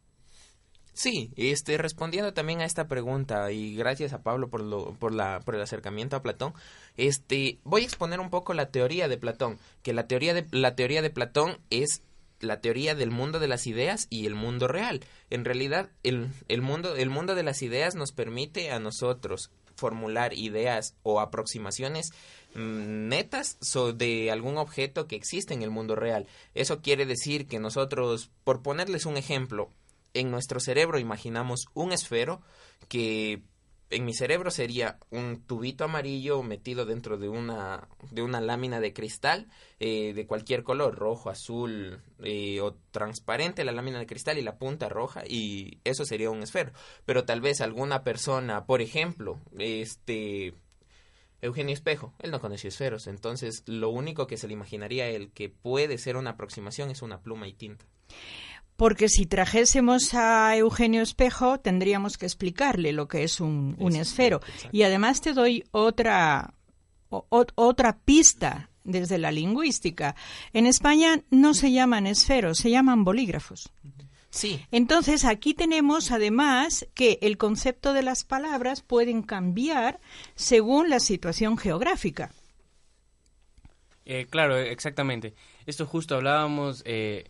Sí, 0.99 1.31
este, 1.37 1.77
respondiendo 1.77 2.33
también 2.33 2.59
a 2.59 2.65
esta 2.65 2.89
pregunta 2.89 3.53
y 3.53 3.73
gracias 3.73 4.11
a 4.11 4.21
Pablo 4.21 4.49
por, 4.49 4.61
lo, 4.61 4.95
por, 4.95 5.13
la, 5.13 5.39
por 5.39 5.55
el 5.55 5.61
acercamiento 5.61 6.17
a 6.17 6.21
Platón, 6.21 6.53
este, 6.97 7.59
voy 7.63 7.83
a 7.83 7.85
exponer 7.85 8.19
un 8.19 8.29
poco 8.29 8.53
la 8.53 8.69
teoría 8.69 9.07
de 9.07 9.17
Platón, 9.17 9.59
que 9.81 9.93
la 9.93 10.07
teoría 10.07 10.33
de, 10.33 10.45
la 10.51 10.75
teoría 10.75 11.01
de 11.01 11.09
Platón 11.09 11.57
es 11.69 12.01
la 12.41 12.59
teoría 12.59 12.95
del 12.95 13.11
mundo 13.11 13.39
de 13.39 13.47
las 13.47 13.65
ideas 13.65 14.07
y 14.09 14.25
el 14.25 14.35
mundo 14.35 14.67
real. 14.67 14.99
En 15.29 15.45
realidad, 15.45 15.89
el, 16.03 16.29
el, 16.49 16.61
mundo, 16.61 16.95
el 16.97 17.09
mundo 17.09 17.33
de 17.33 17.43
las 17.43 17.61
ideas 17.61 17.95
nos 17.95 18.11
permite 18.11 18.71
a 18.71 18.79
nosotros 18.79 19.51
formular 19.75 20.33
ideas 20.33 20.95
o 21.03 21.21
aproximaciones 21.21 22.11
netas 22.55 23.57
de 23.95 24.31
algún 24.31 24.57
objeto 24.57 25.07
que 25.07 25.15
existe 25.15 25.53
en 25.53 25.61
el 25.61 25.69
mundo 25.69 25.95
real. 25.95 26.27
Eso 26.53 26.81
quiere 26.81 27.05
decir 27.05 27.47
que 27.47 27.59
nosotros, 27.59 28.31
por 28.43 28.61
ponerles 28.61 29.05
un 29.05 29.17
ejemplo, 29.17 29.69
en 30.13 30.31
nuestro 30.31 30.59
cerebro 30.59 30.99
imaginamos 30.99 31.65
un 31.73 31.91
esfero 31.91 32.41
que 32.87 33.43
en 33.91 34.05
mi 34.05 34.13
cerebro 34.13 34.51
sería 34.51 34.99
un 35.09 35.41
tubito 35.41 35.83
amarillo 35.83 36.43
metido 36.43 36.85
dentro 36.85 37.17
de 37.17 37.27
una, 37.27 37.87
de 38.11 38.21
una 38.21 38.39
lámina 38.39 38.79
de 38.79 38.93
cristal 38.93 39.47
eh, 39.79 40.13
de 40.13 40.27
cualquier 40.27 40.63
color, 40.63 40.95
rojo, 40.95 41.29
azul 41.29 41.99
eh, 42.23 42.61
o 42.61 42.75
transparente 42.91 43.63
la 43.63 43.71
lámina 43.71 43.97
de 43.99 44.05
cristal 44.05 44.37
y 44.37 44.43
la 44.43 44.57
punta 44.57 44.89
roja 44.89 45.23
y 45.27 45.79
eso 45.83 46.05
sería 46.05 46.29
un 46.29 46.43
esfero. 46.43 46.71
Pero 47.05 47.25
tal 47.25 47.41
vez 47.41 47.61
alguna 47.61 48.03
persona, 48.03 48.65
por 48.65 48.81
ejemplo, 48.81 49.39
este 49.57 50.53
Eugenio 51.41 51.73
Espejo, 51.73 52.13
él 52.19 52.31
no 52.31 52.39
conoció 52.39 52.67
esferos, 52.67 53.07
entonces 53.07 53.63
lo 53.65 53.89
único 53.89 54.27
que 54.27 54.37
se 54.37 54.47
le 54.47 54.53
imaginaría 54.53 55.07
él 55.07 55.31
que 55.33 55.49
puede 55.49 55.97
ser 55.97 56.17
una 56.17 56.31
aproximación 56.31 56.89
es 56.89 57.01
una 57.01 57.21
pluma 57.21 57.47
y 57.47 57.53
tinta 57.53 57.85
porque 58.79 59.09
si 59.09 59.25
trajésemos 59.25 60.13
a 60.13 60.55
Eugenio 60.55 61.01
Espejo 61.01 61.59
tendríamos 61.59 62.17
que 62.17 62.25
explicarle 62.25 62.93
lo 62.93 63.09
que 63.09 63.23
es 63.23 63.41
un, 63.41 63.75
esfero. 63.93 64.39
Y 64.71 64.83
además 64.83 65.19
te 65.19 65.33
doy 65.33 65.65
otra, 65.71 66.53
otra 67.09 67.97
pista 67.97 68.69
desde 68.85 69.17
la 69.17 69.33
lingüística. 69.33 70.15
En 70.53 70.65
España 70.65 71.21
no 71.29 71.53
se 71.53 71.73
llaman 71.73 72.07
esferos, 72.07 72.57
se 72.57 72.71
llaman 72.71 73.03
bolígrafos. 73.03 73.69
Sí. 74.29 74.63
Entonces 74.71 75.25
aquí 75.25 75.53
tenemos 75.53 76.11
además 76.11 76.87
que 76.93 77.17
el 77.21 77.37
concepto 77.37 77.93
de 77.93 78.03
las 78.03 78.23
palabras 78.23 78.81
pueden 78.81 79.23
cambiar 79.23 79.99
según 80.35 80.89
la 80.89 80.99
situación 80.99 81.57
geográfica. 81.57 82.31
Eh, 84.05 84.27
claro, 84.29 84.57
exactamente. 84.57 85.33
Esto 85.65 85.85
justo 85.85 86.15
hablábamos 86.15 86.81
eh, 86.85 87.29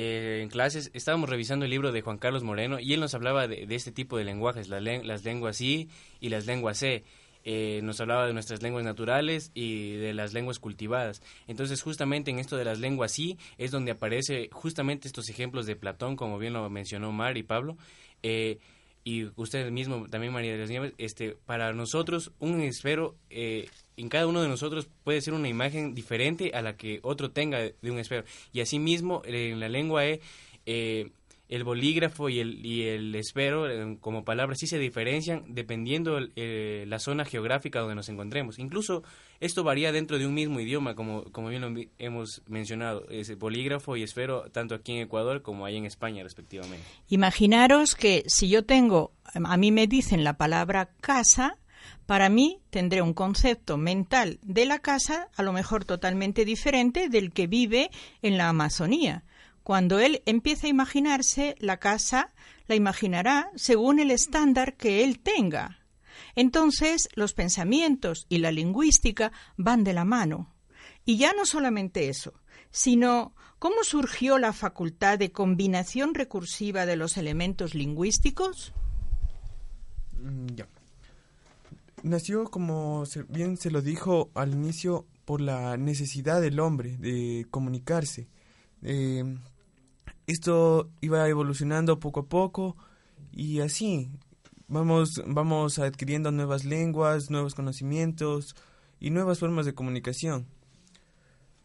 eh, 0.00 0.42
en 0.42 0.48
clases 0.48 0.92
estábamos 0.94 1.28
revisando 1.28 1.64
el 1.64 1.72
libro 1.72 1.90
de 1.90 2.02
Juan 2.02 2.18
Carlos 2.18 2.44
Moreno 2.44 2.78
y 2.78 2.94
él 2.94 3.00
nos 3.00 3.14
hablaba 3.14 3.48
de, 3.48 3.66
este 3.70 3.90
tipo 3.90 4.16
de 4.16 4.22
lenguajes, 4.22 4.68
las 4.68 5.24
lenguas 5.24 5.60
I 5.60 5.90
y 6.20 6.28
las 6.28 6.46
lenguas 6.46 6.78
C. 6.78 7.02
Eh, 7.44 7.80
nos 7.82 8.00
hablaba 8.00 8.26
de 8.26 8.32
nuestras 8.32 8.62
lenguas 8.62 8.84
naturales 8.84 9.50
y 9.54 9.92
de 9.96 10.12
las 10.14 10.32
lenguas 10.32 10.58
cultivadas. 10.58 11.22
Entonces, 11.46 11.82
justamente 11.82 12.30
en 12.30 12.38
esto 12.38 12.56
de 12.56 12.64
las 12.64 12.78
lenguas 12.78 13.18
I 13.18 13.38
es 13.56 13.70
donde 13.70 13.92
aparece 13.92 14.48
justamente 14.52 15.08
estos 15.08 15.28
ejemplos 15.28 15.66
de 15.66 15.76
Platón, 15.76 16.16
como 16.16 16.38
bien 16.38 16.52
lo 16.52 16.68
mencionó 16.70 17.12
Mar 17.12 17.36
y 17.36 17.42
Pablo. 17.42 17.76
Eh, 18.22 18.58
y 19.04 19.30
usted 19.36 19.70
mismo, 19.70 20.06
también 20.10 20.32
María 20.32 20.52
de 20.52 20.58
las 20.58 20.68
Nieves, 20.68 20.92
este, 20.98 21.36
para 21.46 21.72
nosotros 21.72 22.32
un 22.40 22.60
esfero 22.60 23.16
eh, 23.30 23.70
en 23.96 24.08
cada 24.08 24.26
uno 24.26 24.42
de 24.42 24.48
nosotros 24.48 24.88
puede 25.02 25.20
ser 25.20 25.34
una 25.34 25.48
imagen 25.48 25.94
diferente 25.94 26.52
a 26.54 26.62
la 26.62 26.76
que 26.76 27.00
otro 27.02 27.30
tenga 27.30 27.58
de 27.58 27.90
un 27.90 27.98
esfero. 27.98 28.24
Y 28.52 28.60
asimismo, 28.60 29.22
en 29.24 29.60
la 29.60 29.68
lengua 29.68 30.06
E, 30.06 30.20
eh, 30.66 31.10
el 31.48 31.64
bolígrafo 31.64 32.28
y 32.28 32.40
el, 32.40 32.64
y 32.64 32.82
el 32.82 33.14
esfero 33.14 33.68
eh, 33.68 33.98
como 34.00 34.24
palabras 34.24 34.58
sí 34.58 34.66
se 34.66 34.78
diferencian 34.78 35.44
dependiendo 35.48 36.18
eh, 36.36 36.84
la 36.86 36.98
zona 36.98 37.24
geográfica 37.24 37.80
donde 37.80 37.94
nos 37.94 38.08
encontremos. 38.08 38.58
Incluso 38.58 39.02
esto 39.40 39.64
varía 39.64 39.92
dentro 39.92 40.18
de 40.18 40.26
un 40.26 40.34
mismo 40.34 40.60
idioma, 40.60 40.94
como, 40.94 41.24
como 41.32 41.48
bien 41.48 41.62
lo 41.62 41.82
hemos 41.98 42.42
mencionado, 42.46 43.06
es 43.08 43.36
bolígrafo 43.38 43.96
y 43.96 44.02
esfero 44.02 44.50
tanto 44.52 44.74
aquí 44.74 44.92
en 44.92 44.98
Ecuador 45.02 45.42
como 45.42 45.64
ahí 45.64 45.76
en 45.76 45.86
España 45.86 46.22
respectivamente. 46.22 46.84
Imaginaros 47.08 47.94
que 47.94 48.24
si 48.26 48.48
yo 48.48 48.64
tengo, 48.64 49.12
a 49.24 49.56
mí 49.56 49.72
me 49.72 49.86
dicen 49.86 50.24
la 50.24 50.36
palabra 50.36 50.90
casa, 51.00 51.56
para 52.06 52.28
mí 52.28 52.60
tendré 52.70 53.02
un 53.02 53.14
concepto 53.14 53.76
mental 53.76 54.38
de 54.42 54.66
la 54.66 54.78
casa 54.78 55.28
a 55.36 55.42
lo 55.42 55.52
mejor 55.52 55.84
totalmente 55.84 56.44
diferente 56.44 57.08
del 57.08 57.32
que 57.32 57.46
vive 57.46 57.90
en 58.22 58.36
la 58.36 58.48
Amazonía. 58.48 59.24
Cuando 59.68 59.98
él 59.98 60.22
empiece 60.24 60.66
a 60.66 60.70
imaginarse 60.70 61.54
la 61.58 61.76
casa, 61.76 62.32
la 62.68 62.74
imaginará 62.74 63.50
según 63.54 63.98
el 63.98 64.10
estándar 64.10 64.78
que 64.78 65.04
él 65.04 65.18
tenga. 65.18 65.80
Entonces, 66.34 67.10
los 67.14 67.34
pensamientos 67.34 68.24
y 68.30 68.38
la 68.38 68.50
lingüística 68.50 69.30
van 69.58 69.84
de 69.84 69.92
la 69.92 70.06
mano. 70.06 70.54
Y 71.04 71.18
ya 71.18 71.34
no 71.34 71.44
solamente 71.44 72.08
eso, 72.08 72.32
sino 72.70 73.34
cómo 73.58 73.84
surgió 73.84 74.38
la 74.38 74.54
facultad 74.54 75.18
de 75.18 75.32
combinación 75.32 76.14
recursiva 76.14 76.86
de 76.86 76.96
los 76.96 77.18
elementos 77.18 77.74
lingüísticos. 77.74 78.72
Mm, 80.18 80.62
nació, 82.04 82.44
como 82.44 83.04
bien 83.28 83.58
se 83.58 83.70
lo 83.70 83.82
dijo 83.82 84.30
al 84.32 84.54
inicio, 84.54 85.04
por 85.26 85.42
la 85.42 85.76
necesidad 85.76 86.40
del 86.40 86.58
hombre 86.58 86.96
de 86.96 87.46
comunicarse. 87.50 88.28
Eh, 88.80 89.36
esto 90.28 90.90
iba 91.00 91.28
evolucionando 91.28 91.98
poco 91.98 92.20
a 92.20 92.26
poco 92.26 92.76
y 93.32 93.60
así 93.60 94.10
vamos, 94.68 95.22
vamos 95.26 95.78
adquiriendo 95.78 96.30
nuevas 96.30 96.64
lenguas, 96.64 97.30
nuevos 97.30 97.54
conocimientos 97.54 98.54
y 99.00 99.10
nuevas 99.10 99.38
formas 99.40 99.66
de 99.66 99.74
comunicación. 99.74 100.46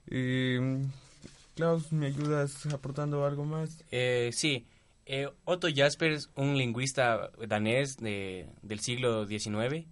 Eh, 0.08 0.86
Klaus, 1.55 1.91
¿me 1.91 2.08
ayudas 2.08 2.65
aportando 2.67 3.25
algo 3.25 3.46
más? 3.46 3.84
Eh, 3.91 4.32
sí, 4.34 4.65
eh, 5.05 5.29
Otto 5.43 5.67
Jaspers, 5.74 6.29
un 6.36 6.58
lingüista 6.58 7.32
danés 7.48 7.98
de, 7.98 8.50
del 8.62 8.79
siglo 8.79 9.27
XIX, 9.27 9.86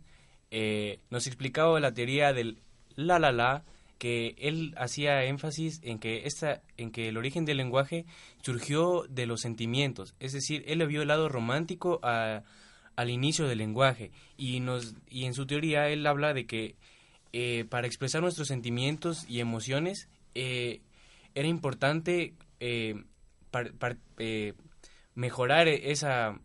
eh, 0.50 1.00
nos 1.10 1.28
explicaba 1.28 1.80
la 1.80 1.94
teoría 1.94 2.34
del 2.34 2.60
la 2.96 3.20
la 3.20 3.32
la, 3.32 3.64
que 4.02 4.34
él 4.40 4.74
hacía 4.78 5.26
énfasis 5.26 5.80
en 5.84 6.00
que 6.00 6.26
esta, 6.26 6.64
en 6.76 6.90
que 6.90 7.10
el 7.10 7.18
origen 7.18 7.46
del 7.46 7.58
lenguaje 7.58 8.08
surgió 8.42 9.06
de 9.08 9.28
los 9.28 9.42
sentimientos, 9.42 10.16
es 10.20 10.34
decir, 10.34 10.64
él 10.66 10.80
le 10.80 10.88
vio 10.88 11.04
el 11.04 11.08
lado 11.10 11.30
romántico 11.30 12.00
al 12.02 13.10
inicio 13.12 13.48
del 13.48 13.60
lenguaje. 13.60 14.10
Y 14.38 14.60
nos 14.60 14.96
y 15.08 15.26
en 15.26 15.36
su 15.36 15.46
teoría 15.46 15.88
él 15.90 16.08
habla 16.08 16.34
de 16.34 16.48
que 16.48 16.78
eh, 17.32 17.66
para 17.70 17.86
expresar 17.86 18.24
nuestros 18.24 18.48
sentimientos 18.48 19.24
y 19.30 19.40
emociones 19.40 20.10
eh, 20.34 20.82
era 21.36 21.48
importante 21.48 22.34
eh, 22.60 22.96
eh, 24.18 24.54
mejorar 25.14 25.68
esa 25.68 26.40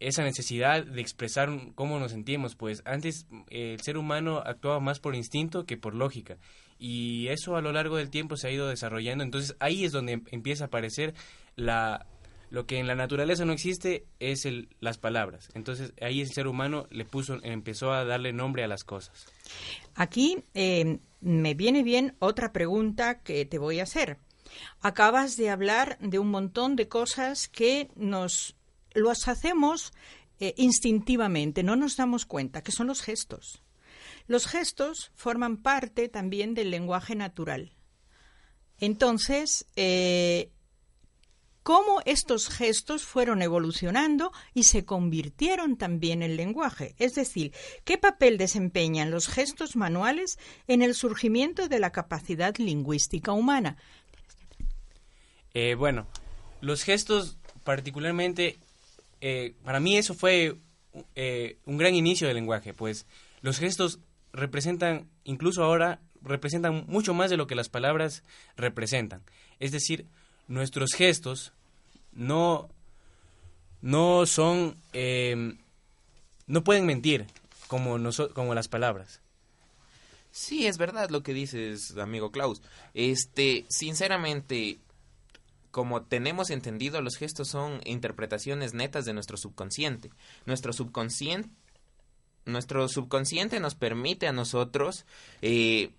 esa 0.00 0.24
necesidad 0.24 0.84
de 0.84 1.00
expresar 1.02 1.50
cómo 1.76 2.00
nos 2.00 2.10
sentimos, 2.10 2.56
pues 2.56 2.82
antes 2.84 3.28
el 3.50 3.80
ser 3.80 3.96
humano 3.96 4.38
actuaba 4.44 4.80
más 4.80 4.98
por 4.98 5.14
instinto 5.14 5.66
que 5.66 5.76
por 5.76 5.94
lógica 5.94 6.38
y 6.80 7.28
eso 7.28 7.56
a 7.56 7.60
lo 7.60 7.70
largo 7.72 7.96
del 7.96 8.10
tiempo 8.10 8.36
se 8.36 8.48
ha 8.48 8.50
ido 8.50 8.66
desarrollando, 8.66 9.22
entonces 9.22 9.54
ahí 9.60 9.84
es 9.84 9.92
donde 9.92 10.12
em- 10.12 10.24
empieza 10.30 10.64
a 10.64 10.66
aparecer 10.68 11.14
la 11.54 12.06
lo 12.50 12.66
que 12.66 12.78
en 12.78 12.88
la 12.88 12.96
naturaleza 12.96 13.44
no 13.44 13.52
existe 13.52 14.06
es 14.18 14.44
el, 14.44 14.68
las 14.80 14.98
palabras. 14.98 15.50
Entonces 15.54 15.92
ahí 16.00 16.20
el 16.20 16.30
ser 16.32 16.48
humano 16.48 16.88
le 16.90 17.04
puso 17.04 17.38
empezó 17.42 17.92
a 17.92 18.04
darle 18.04 18.32
nombre 18.32 18.64
a 18.64 18.68
las 18.68 18.82
cosas. 18.82 19.26
Aquí 19.94 20.42
eh, 20.54 20.98
me 21.20 21.54
viene 21.54 21.84
bien 21.84 22.16
otra 22.18 22.52
pregunta 22.52 23.20
que 23.20 23.44
te 23.44 23.58
voy 23.58 23.78
a 23.78 23.84
hacer. 23.84 24.18
Acabas 24.80 25.36
de 25.36 25.48
hablar 25.48 25.96
de 26.00 26.18
un 26.18 26.28
montón 26.28 26.74
de 26.74 26.88
cosas 26.88 27.46
que 27.46 27.88
nos 27.94 28.56
los 28.94 29.28
hacemos 29.28 29.92
eh, 30.40 30.54
instintivamente, 30.56 31.62
no 31.62 31.76
nos 31.76 31.96
damos 31.96 32.26
cuenta, 32.26 32.62
que 32.62 32.72
son 32.72 32.88
los 32.88 33.02
gestos. 33.02 33.62
Los 34.30 34.46
gestos 34.46 35.10
forman 35.16 35.56
parte 35.56 36.08
también 36.08 36.54
del 36.54 36.70
lenguaje 36.70 37.16
natural. 37.16 37.72
Entonces, 38.78 39.66
eh, 39.74 40.52
cómo 41.64 42.00
estos 42.04 42.48
gestos 42.48 43.02
fueron 43.02 43.42
evolucionando 43.42 44.30
y 44.54 44.62
se 44.62 44.84
convirtieron 44.84 45.76
también 45.76 46.22
en 46.22 46.36
lenguaje. 46.36 46.94
Es 47.00 47.16
decir, 47.16 47.52
qué 47.82 47.98
papel 47.98 48.38
desempeñan 48.38 49.10
los 49.10 49.26
gestos 49.26 49.74
manuales 49.74 50.38
en 50.68 50.82
el 50.82 50.94
surgimiento 50.94 51.66
de 51.66 51.80
la 51.80 51.90
capacidad 51.90 52.56
lingüística 52.56 53.32
humana. 53.32 53.78
Eh, 55.54 55.74
bueno, 55.74 56.06
los 56.60 56.84
gestos 56.84 57.36
particularmente, 57.64 58.60
eh, 59.20 59.56
para 59.64 59.80
mí 59.80 59.96
eso 59.96 60.14
fue 60.14 60.56
un 61.64 61.78
gran 61.78 61.96
inicio 61.96 62.28
del 62.28 62.36
lenguaje, 62.36 62.74
pues 62.74 63.06
los 63.42 63.58
gestos 63.58 63.98
representan, 64.32 65.08
incluso 65.24 65.62
ahora, 65.62 66.00
representan 66.22 66.84
mucho 66.86 67.14
más 67.14 67.30
de 67.30 67.36
lo 67.36 67.46
que 67.46 67.54
las 67.54 67.68
palabras 67.68 68.22
representan. 68.56 69.22
Es 69.58 69.72
decir, 69.72 70.06
nuestros 70.48 70.92
gestos 70.92 71.52
no, 72.12 72.68
no 73.80 74.26
son, 74.26 74.76
eh, 74.92 75.54
no 76.46 76.64
pueden 76.64 76.86
mentir 76.86 77.26
como, 77.68 77.98
como 78.34 78.54
las 78.54 78.68
palabras. 78.68 79.20
Sí, 80.32 80.66
es 80.66 80.78
verdad 80.78 81.10
lo 81.10 81.22
que 81.22 81.34
dices, 81.34 81.96
amigo 81.96 82.30
Klaus. 82.30 82.62
Este, 82.94 83.64
sinceramente, 83.68 84.78
como 85.70 86.02
tenemos 86.02 86.50
entendido, 86.50 87.00
los 87.00 87.16
gestos 87.16 87.48
son 87.48 87.80
interpretaciones 87.84 88.74
netas 88.74 89.04
de 89.04 89.12
nuestro 89.12 89.36
subconsciente. 89.36 90.10
Nuestro 90.46 90.72
subconsciente, 90.72 91.48
nuestro 92.50 92.88
subconsciente 92.88 93.60
nos 93.60 93.74
permite 93.74 94.26
a 94.26 94.32
nosotros 94.32 95.06
eh, 95.42 95.92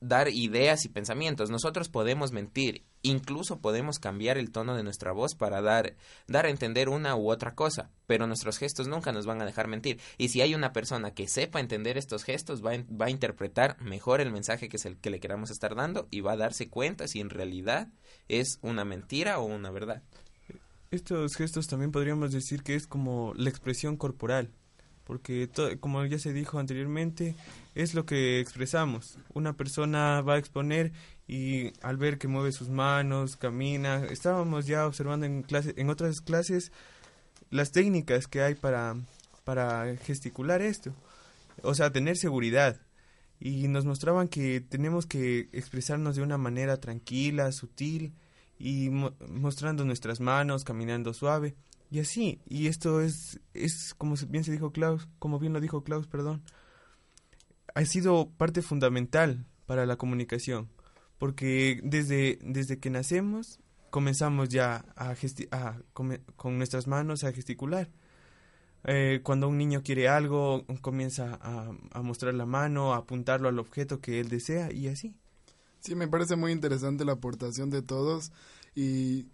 dar 0.00 0.28
ideas 0.28 0.84
y 0.84 0.88
pensamientos. 0.88 1.50
Nosotros 1.50 1.88
podemos 1.88 2.32
mentir, 2.32 2.84
incluso 3.02 3.60
podemos 3.60 3.98
cambiar 3.98 4.38
el 4.38 4.50
tono 4.50 4.74
de 4.74 4.82
nuestra 4.82 5.12
voz 5.12 5.34
para 5.34 5.60
dar, 5.60 5.94
dar 6.26 6.46
a 6.46 6.50
entender 6.50 6.88
una 6.88 7.16
u 7.16 7.30
otra 7.30 7.54
cosa, 7.54 7.90
pero 8.06 8.26
nuestros 8.26 8.58
gestos 8.58 8.88
nunca 8.88 9.12
nos 9.12 9.26
van 9.26 9.42
a 9.42 9.44
dejar 9.44 9.68
mentir. 9.68 10.00
Y 10.16 10.30
si 10.30 10.40
hay 10.40 10.54
una 10.54 10.72
persona 10.72 11.12
que 11.12 11.28
sepa 11.28 11.60
entender 11.60 11.98
estos 11.98 12.24
gestos, 12.24 12.64
va, 12.64 12.72
va 12.88 13.06
a 13.06 13.10
interpretar 13.10 13.80
mejor 13.80 14.20
el 14.20 14.32
mensaje 14.32 14.68
que 14.68 14.78
es 14.78 14.86
el 14.86 14.96
que 14.96 15.10
le 15.10 15.20
queramos 15.20 15.50
estar 15.50 15.74
dando 15.74 16.08
y 16.10 16.20
va 16.20 16.32
a 16.32 16.38
darse 16.38 16.68
cuenta 16.68 17.06
si 17.06 17.20
en 17.20 17.30
realidad 17.30 17.88
es 18.28 18.58
una 18.62 18.84
mentira 18.84 19.38
o 19.38 19.44
una 19.44 19.70
verdad. 19.70 20.02
Estos 20.90 21.36
gestos 21.36 21.68
también 21.68 21.92
podríamos 21.92 22.32
decir 22.32 22.64
que 22.64 22.74
es 22.74 22.88
como 22.88 23.32
la 23.36 23.48
expresión 23.48 23.96
corporal, 23.96 24.50
porque 25.10 25.48
como 25.80 26.04
ya 26.04 26.20
se 26.20 26.32
dijo 26.32 26.60
anteriormente, 26.60 27.34
es 27.74 27.94
lo 27.94 28.06
que 28.06 28.38
expresamos. 28.38 29.18
Una 29.34 29.54
persona 29.54 30.20
va 30.20 30.34
a 30.34 30.38
exponer 30.38 30.92
y 31.26 31.72
al 31.82 31.96
ver 31.96 32.16
que 32.16 32.28
mueve 32.28 32.52
sus 32.52 32.68
manos, 32.68 33.34
camina, 33.36 34.04
estábamos 34.04 34.66
ya 34.68 34.86
observando 34.86 35.26
en 35.26 35.44
en 35.50 35.90
otras 35.90 36.20
clases 36.20 36.70
las 37.50 37.72
técnicas 37.72 38.28
que 38.28 38.40
hay 38.40 38.54
para 38.54 38.94
para 39.42 39.96
gesticular 39.96 40.62
esto, 40.62 40.94
o 41.64 41.74
sea, 41.74 41.90
tener 41.90 42.16
seguridad. 42.16 42.80
Y 43.40 43.66
nos 43.66 43.84
mostraban 43.86 44.28
que 44.28 44.60
tenemos 44.60 45.06
que 45.06 45.48
expresarnos 45.52 46.14
de 46.14 46.22
una 46.22 46.38
manera 46.38 46.76
tranquila, 46.76 47.50
sutil, 47.50 48.12
y 48.60 48.90
mo- 48.90 49.14
mostrando 49.28 49.84
nuestras 49.84 50.20
manos, 50.20 50.62
caminando 50.62 51.14
suave 51.14 51.56
y 51.90 52.00
así. 52.00 52.40
Y 52.48 52.68
esto 52.68 53.00
es 53.00 53.40
es 53.54 53.94
como 53.94 54.14
bien 54.28 54.44
se 54.44 54.52
dijo 54.52 54.72
Klaus, 54.72 55.08
como 55.18 55.38
bien 55.38 55.52
lo 55.52 55.60
dijo 55.60 55.82
Klaus, 55.82 56.06
perdón. 56.06 56.42
Ha 57.74 57.84
sido 57.84 58.30
parte 58.30 58.62
fundamental 58.62 59.46
para 59.66 59.86
la 59.86 59.96
comunicación, 59.96 60.70
porque 61.18 61.80
desde 61.84 62.38
desde 62.42 62.78
que 62.78 62.90
nacemos 62.90 63.60
comenzamos 63.90 64.48
ya 64.48 64.84
a, 64.96 65.14
a 65.50 65.78
con 65.92 66.58
nuestras 66.58 66.86
manos 66.86 67.24
a 67.24 67.32
gesticular. 67.32 67.90
Eh, 68.84 69.20
cuando 69.22 69.48
un 69.48 69.58
niño 69.58 69.82
quiere 69.82 70.08
algo, 70.08 70.64
comienza 70.80 71.38
a, 71.42 71.70
a 71.90 72.02
mostrar 72.02 72.32
la 72.34 72.46
mano, 72.46 72.94
a 72.94 72.98
apuntarlo 72.98 73.48
al 73.48 73.58
objeto 73.58 74.00
que 74.00 74.20
él 74.20 74.28
desea 74.28 74.72
y 74.72 74.88
así. 74.88 75.14
Sí, 75.80 75.94
me 75.94 76.08
parece 76.08 76.36
muy 76.36 76.52
interesante 76.52 77.04
la 77.04 77.12
aportación 77.12 77.70
de 77.70 77.82
todos 77.82 78.32
y, 78.74 79.26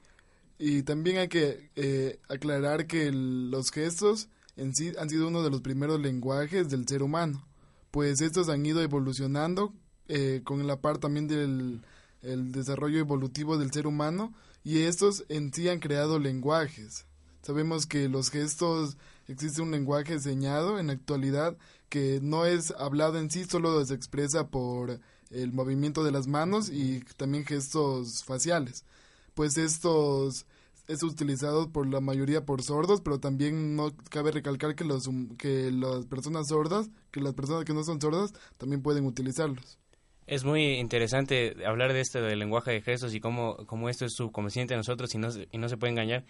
y 0.59 0.83
también 0.83 1.19
hay 1.19 1.29
que 1.29 1.71
eh, 1.77 2.19
aclarar 2.29 2.87
que 2.87 3.09
el- 3.09 3.51
los 3.51 3.71
gestos 3.71 4.29
en 4.57 4.75
sí 4.75 4.93
han 4.99 5.11
sido 5.11 5.29
uno 5.29 5.43
de 5.43 5.51
los 5.51 5.61
primeros 5.61 6.01
lenguajes 6.01 6.69
del 6.71 6.87
ser 6.89 7.03
humano, 7.03 7.47
pues 7.91 8.21
estos 8.21 8.49
han 8.49 8.65
ido 8.65 8.81
evolucionando 8.83 9.73
eh, 10.09 10.41
con 10.45 10.67
la 10.67 10.81
par 10.81 10.99
también 10.99 11.27
del 11.29 11.83
el 12.23 12.51
desarrollo 12.53 12.99
evolutivo 12.99 13.57
del 13.59 13.71
ser 13.73 13.87
humano 13.87 14.33
y 14.65 14.81
estos 14.83 15.25
en 15.29 15.53
sí 15.53 15.69
han 15.69 15.79
creado 15.81 16.19
lenguajes. 16.19 17.07
Sabemos 17.43 17.87
que 17.87 18.09
los 18.09 18.31
gestos 18.31 18.97
existe 19.29 19.63
un 19.63 19.71
lenguaje 19.71 20.15
enseñado 20.15 20.79
en 20.79 20.89
la 20.89 20.95
actualidad 20.95 21.57
que 21.89 22.19
no 22.23 22.45
es 22.47 22.73
hablado 22.73 23.19
en 23.19 23.31
sí, 23.31 23.45
solo 23.45 23.85
se 23.85 23.95
expresa 23.95 24.49
por 24.49 24.99
el 25.31 25.53
movimiento 25.53 26.03
de 26.03 26.11
las 26.13 26.27
manos 26.27 26.69
y 26.69 27.01
también 27.17 27.45
gestos 27.45 28.25
faciales. 28.25 28.85
Pues 29.37 29.59
estos 29.59 30.47
es 30.89 31.03
utilizado 31.03 31.71
por 31.71 31.87
la 31.87 32.01
mayoría 32.01 32.47
por 32.47 32.63
sordos, 32.63 33.03
pero 33.03 33.21
también 33.21 33.77
no 33.77 33.95
cabe 34.09 34.31
recalcar 34.31 34.75
que 34.75 34.85
los 34.85 35.11
que 35.37 35.71
las 35.71 36.07
personas 36.07 36.49
sordas, 36.49 36.89
que 37.11 37.21
las 37.21 37.35
personas 37.35 37.67
que 37.67 37.75
no 37.75 37.85
son 37.85 38.01
sordas 38.01 38.33
también 38.57 38.81
pueden 38.81 39.05
utilizarlos. 39.05 39.79
Es 40.27 40.45
muy 40.45 40.79
interesante 40.79 41.55
hablar 41.67 41.93
de 41.93 42.01
esto 42.01 42.23
del 42.23 42.39
lenguaje 42.39 42.71
de 42.71 42.81
gestos 42.81 43.15
y 43.15 43.21
cómo, 43.21 43.59
cómo 43.67 43.91
esto 43.91 44.07
es 44.07 44.15
subconsciente 44.15 44.73
de 44.73 44.79
nosotros 44.79 45.15
y 45.15 45.19
no, 45.19 45.29
y 45.53 45.59
no 45.59 45.69
se 45.69 45.77
puede 45.77 45.93
engañar. 45.93 46.25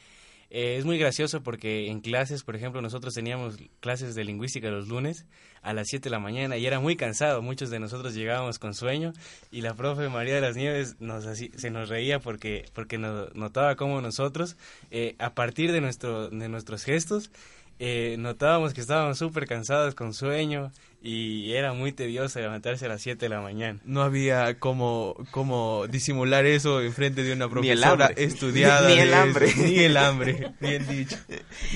Eh, 0.50 0.76
es 0.78 0.84
muy 0.84 0.96
gracioso 0.98 1.42
porque 1.42 1.88
en 1.90 2.00
clases, 2.00 2.44
por 2.44 2.54
ejemplo, 2.56 2.80
nosotros 2.80 3.14
teníamos 3.14 3.56
clases 3.80 4.14
de 4.14 4.24
lingüística 4.24 4.68
los 4.70 4.86
lunes 4.88 5.26
a 5.62 5.72
las 5.72 5.88
7 5.88 6.04
de 6.04 6.10
la 6.10 6.20
mañana 6.20 6.56
y 6.56 6.66
era 6.66 6.78
muy 6.78 6.94
cansado. 6.96 7.42
Muchos 7.42 7.70
de 7.70 7.80
nosotros 7.80 8.14
llegábamos 8.14 8.58
con 8.60 8.72
sueño 8.72 9.12
y 9.50 9.62
la 9.62 9.74
profe 9.74 10.08
María 10.08 10.36
de 10.36 10.40
las 10.40 10.56
Nieves 10.56 10.96
nos 11.00 11.26
así- 11.26 11.50
se 11.56 11.70
nos 11.70 11.88
reía 11.88 12.20
porque, 12.20 12.64
porque 12.74 12.96
nos 12.98 13.34
notaba 13.34 13.74
cómo 13.74 14.00
nosotros, 14.00 14.56
eh, 14.92 15.16
a 15.18 15.34
partir 15.34 15.72
de, 15.72 15.80
nuestro, 15.80 16.28
de 16.30 16.48
nuestros 16.48 16.84
gestos, 16.84 17.30
eh, 17.78 18.16
notábamos 18.18 18.72
que 18.74 18.80
estábamos 18.80 19.18
súper 19.18 19.46
cansados 19.46 19.94
con 19.94 20.14
sueño 20.14 20.72
y 21.02 21.52
era 21.52 21.72
muy 21.72 21.92
tedioso 21.92 22.40
levantarse 22.40 22.86
a 22.86 22.88
las 22.88 23.02
7 23.02 23.26
de 23.26 23.28
la 23.28 23.40
mañana. 23.40 23.78
No 23.84 24.02
había 24.02 24.58
como, 24.58 25.14
como 25.30 25.86
disimular 25.88 26.46
eso 26.46 26.80
en 26.80 26.92
frente 26.92 27.22
de 27.22 27.32
una 27.32 27.46
Ni 27.46 27.68
el 27.70 27.78
profesora 27.80 28.06
hambre. 28.06 28.24
estudiada. 28.24 28.88
Ni 28.92 28.92
el 28.94 28.98
de 28.98 29.04
eso. 29.12 29.16
hambre. 29.22 29.52
Ni 29.56 29.78
el 29.78 29.96
hambre, 29.96 30.52
bien 30.60 30.88
dicho. 30.88 31.16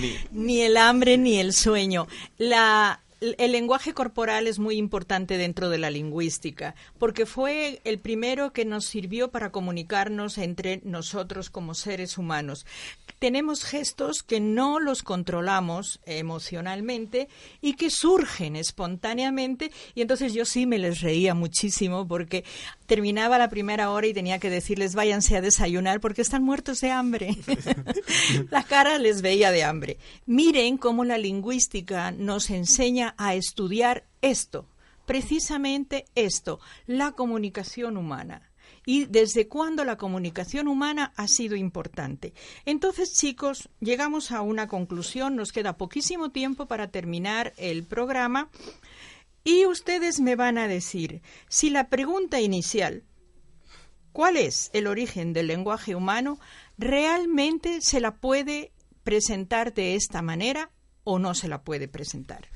Ni- 0.01 0.17
Ni 0.33 0.61
el 0.63 0.77
hambre 0.77 1.17
ni 1.19 1.39
el 1.39 1.53
sueño. 1.53 2.09
La, 2.39 3.01
el 3.21 3.53
lenguaje 3.53 3.93
corporal 3.93 4.47
es 4.47 4.59
muy 4.59 4.77
importante 4.77 5.37
dentro 5.37 5.69
de 5.69 5.79
la 5.79 5.91
lingüística, 5.91 6.75
porque 6.99 7.27
fue 7.27 7.81
el 7.85 7.99
primero 7.99 8.53
que 8.53 8.65
nos 8.65 8.87
sirvió 8.87 9.31
para 9.31 9.53
comunicarnos 9.53 10.39
entre 10.39 10.81
nosotros 10.85 11.51
como 11.51 11.75
seres 11.75 12.17
humanos. 12.17 12.67
Tenemos 13.19 13.65
gestos 13.65 14.23
que 14.23 14.41
no 14.41 14.81
los 14.81 15.03
controlamos 15.03 16.01
emocionalmente 16.07 17.29
y 17.61 17.75
que 17.75 17.91
surgen 17.91 18.57
espontáneamente, 18.57 19.71
y 19.95 20.01
entonces 20.01 20.33
yo 20.33 20.47
sí 20.47 20.65
me 20.65 20.79
les 20.79 21.03
reía 21.03 21.35
muchísimo 21.35 22.09
porque 22.09 22.45
terminaba 22.87 23.39
la 23.39 23.51
primera 23.51 23.91
hora 23.91 24.07
y 24.07 24.15
tenía 24.15 24.39
que 24.39 24.51
decirles 24.51 24.95
váyanse 24.95 25.37
a 25.37 25.41
desayunar 25.43 26.01
porque 26.01 26.23
están 26.23 26.43
muertos 26.43 26.81
de 26.81 26.91
hambre. 26.91 27.37
la 28.51 28.63
cara 28.63 28.99
les 28.99 29.21
veía 29.23 29.51
de 29.51 29.63
hambre. 29.63 29.99
Miren 30.27 30.79
cómo 30.79 31.05
la 31.05 31.19
lingüística 31.19 32.11
nos 32.13 32.51
enseña 32.51 33.10
a 33.19 33.35
estudiar 33.35 34.07
esto, 34.23 34.69
precisamente 35.07 36.05
esto, 36.15 36.61
la 36.87 37.13
comunicación 37.13 37.97
humana 37.97 38.51
y 38.87 39.07
desde 39.07 39.49
cuándo 39.49 39.85
la 39.85 39.97
comunicación 39.97 40.69
humana 40.69 41.13
ha 41.17 41.29
sido 41.29 41.57
importante. 41.57 42.33
Entonces, 42.65 43.13
chicos, 43.13 43.69
llegamos 43.81 44.33
a 44.33 44.41
una 44.41 44.69
conclusión, 44.69 45.37
nos 45.37 45.53
queda 45.53 45.77
poquísimo 45.77 46.31
tiempo 46.31 46.67
para 46.67 46.91
terminar 46.91 47.53
el 47.57 47.85
programa 47.85 48.51
y 49.45 49.67
ustedes 49.67 50.21
me 50.21 50.37
van 50.37 50.59
a 50.59 50.69
decir 50.69 51.23
si 51.49 51.71
la 51.71 51.89
pregunta 51.89 52.41
inicial, 52.41 53.05
¿cuál 54.13 54.37
es 54.37 54.71
el 54.73 54.87
origen 54.87 55.33
del 55.33 55.49
lenguaje 55.49 55.95
humano? 55.95 56.39
realmente 56.81 57.81
se 57.83 58.01
la 58.01 58.17
puede 58.17 58.73
presentar 59.05 59.75
de 59.75 59.95
esta 59.95 60.23
manera 60.23 60.71
o 61.05 61.19
no 61.19 61.35
se 61.35 61.47
la 61.47 61.63
puede 61.63 61.89
presentar. 61.89 62.49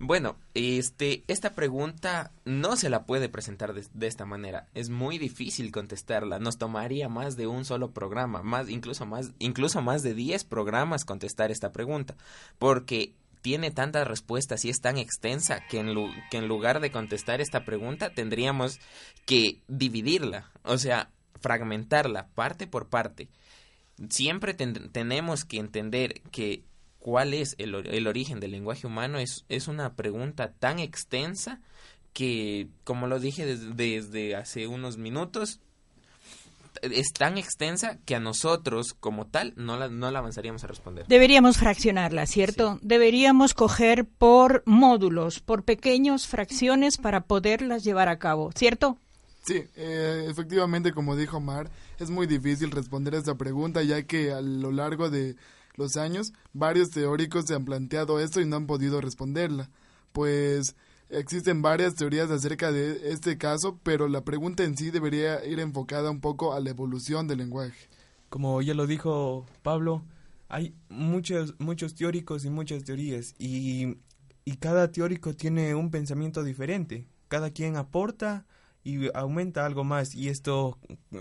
Bueno, 0.00 0.36
este, 0.54 1.24
esta 1.26 1.54
pregunta 1.54 2.30
no 2.44 2.76
se 2.76 2.88
la 2.88 3.04
puede 3.04 3.28
presentar 3.28 3.74
de, 3.74 4.06
esta 4.06 4.24
manera. 4.24 4.68
Es 4.74 4.90
muy 4.90 5.18
difícil 5.18 5.72
contestarla. 5.72 6.38
Nos 6.38 6.56
tomaría 6.56 7.08
más 7.08 7.36
de 7.36 7.48
un 7.48 7.64
solo 7.64 7.90
programa, 7.90 8.42
más, 8.44 8.68
incluso 8.68 9.06
más, 9.06 9.32
incluso 9.40 9.82
más 9.82 10.04
de 10.04 10.14
10 10.14 10.44
programas 10.44 11.04
contestar 11.04 11.50
esta 11.50 11.72
pregunta, 11.72 12.14
porque 12.60 13.12
tiene 13.42 13.72
tantas 13.72 14.06
respuestas 14.06 14.64
y 14.64 14.70
es 14.70 14.80
tan 14.80 14.98
extensa 14.98 15.66
que 15.68 15.80
en, 15.80 15.88
que 16.30 16.36
en 16.36 16.46
lugar 16.46 16.78
de 16.80 16.92
contestar 16.92 17.40
esta 17.40 17.64
pregunta 17.64 18.10
tendríamos 18.10 18.78
que 19.26 19.60
dividirla, 19.66 20.50
o 20.62 20.78
sea, 20.78 21.10
fragmentarla 21.40 22.28
parte 22.36 22.68
por 22.68 22.86
parte. 22.86 23.28
Siempre 24.10 24.54
tenemos 24.54 25.44
que 25.44 25.58
entender 25.58 26.20
que 26.30 26.62
cuál 26.98 27.34
es 27.34 27.54
el, 27.58 27.74
el 27.74 28.06
origen 28.06 28.40
del 28.40 28.52
lenguaje 28.52 28.86
humano 28.86 29.18
es, 29.18 29.44
es 29.48 29.68
una 29.68 29.94
pregunta 29.94 30.52
tan 30.58 30.78
extensa 30.78 31.60
que, 32.12 32.68
como 32.84 33.06
lo 33.06 33.20
dije 33.20 33.46
desde, 33.46 34.34
hace 34.34 34.66
unos 34.66 34.98
minutos, 34.98 35.60
es 36.82 37.12
tan 37.12 37.38
extensa 37.38 37.98
que 38.04 38.14
a 38.14 38.20
nosotros 38.20 38.94
como 38.98 39.26
tal 39.26 39.52
no 39.56 39.76
la, 39.76 39.88
no 39.88 40.10
la 40.10 40.18
avanzaríamos 40.18 40.64
a 40.64 40.66
responder. 40.66 41.06
Deberíamos 41.06 41.58
fraccionarla, 41.58 42.26
¿cierto? 42.26 42.78
Deberíamos 42.82 43.54
coger 43.54 44.04
por 44.04 44.62
módulos, 44.66 45.40
por 45.40 45.64
pequeñas 45.64 46.26
fracciones 46.26 46.96
para 46.98 47.22
poderlas 47.22 47.84
llevar 47.84 48.08
a 48.08 48.18
cabo, 48.18 48.50
¿cierto? 48.52 48.98
Sí, 49.46 49.62
eh, 49.76 50.26
efectivamente, 50.28 50.92
como 50.92 51.16
dijo 51.16 51.40
Mar, 51.40 51.70
es 51.98 52.10
muy 52.10 52.26
difícil 52.26 52.70
responder 52.70 53.14
a 53.14 53.18
esta 53.18 53.36
pregunta 53.36 53.82
ya 53.82 54.02
que 54.02 54.32
a 54.32 54.40
lo 54.40 54.72
largo 54.72 55.08
de 55.08 55.36
los 55.78 55.96
años, 55.96 56.32
varios 56.52 56.90
teóricos 56.90 57.46
se 57.46 57.54
han 57.54 57.64
planteado 57.64 58.20
esto 58.20 58.40
y 58.40 58.46
no 58.46 58.56
han 58.56 58.66
podido 58.66 59.00
responderla, 59.00 59.70
pues 60.12 60.76
existen 61.08 61.62
varias 61.62 61.94
teorías 61.94 62.30
acerca 62.30 62.72
de 62.72 63.12
este 63.12 63.38
caso, 63.38 63.78
pero 63.82 64.08
la 64.08 64.24
pregunta 64.24 64.64
en 64.64 64.76
sí 64.76 64.90
debería 64.90 65.44
ir 65.46 65.60
enfocada 65.60 66.10
un 66.10 66.20
poco 66.20 66.52
a 66.52 66.60
la 66.60 66.70
evolución 66.70 67.28
del 67.28 67.38
lenguaje. 67.38 67.88
Como 68.28 68.60
ya 68.60 68.74
lo 68.74 68.86
dijo 68.86 69.46
Pablo, 69.62 70.04
hay 70.48 70.74
muchos, 70.88 71.54
muchos 71.58 71.94
teóricos 71.94 72.44
y 72.44 72.50
muchas 72.50 72.84
teorías 72.84 73.34
y, 73.38 73.98
y 74.44 74.56
cada 74.56 74.90
teórico 74.90 75.34
tiene 75.34 75.74
un 75.74 75.90
pensamiento 75.90 76.42
diferente. 76.42 77.06
Cada 77.28 77.50
quien 77.50 77.76
aporta 77.76 78.46
y 78.84 79.08
aumenta 79.14 79.64
algo 79.64 79.84
más 79.84 80.14
y 80.14 80.28
esto 80.28 80.78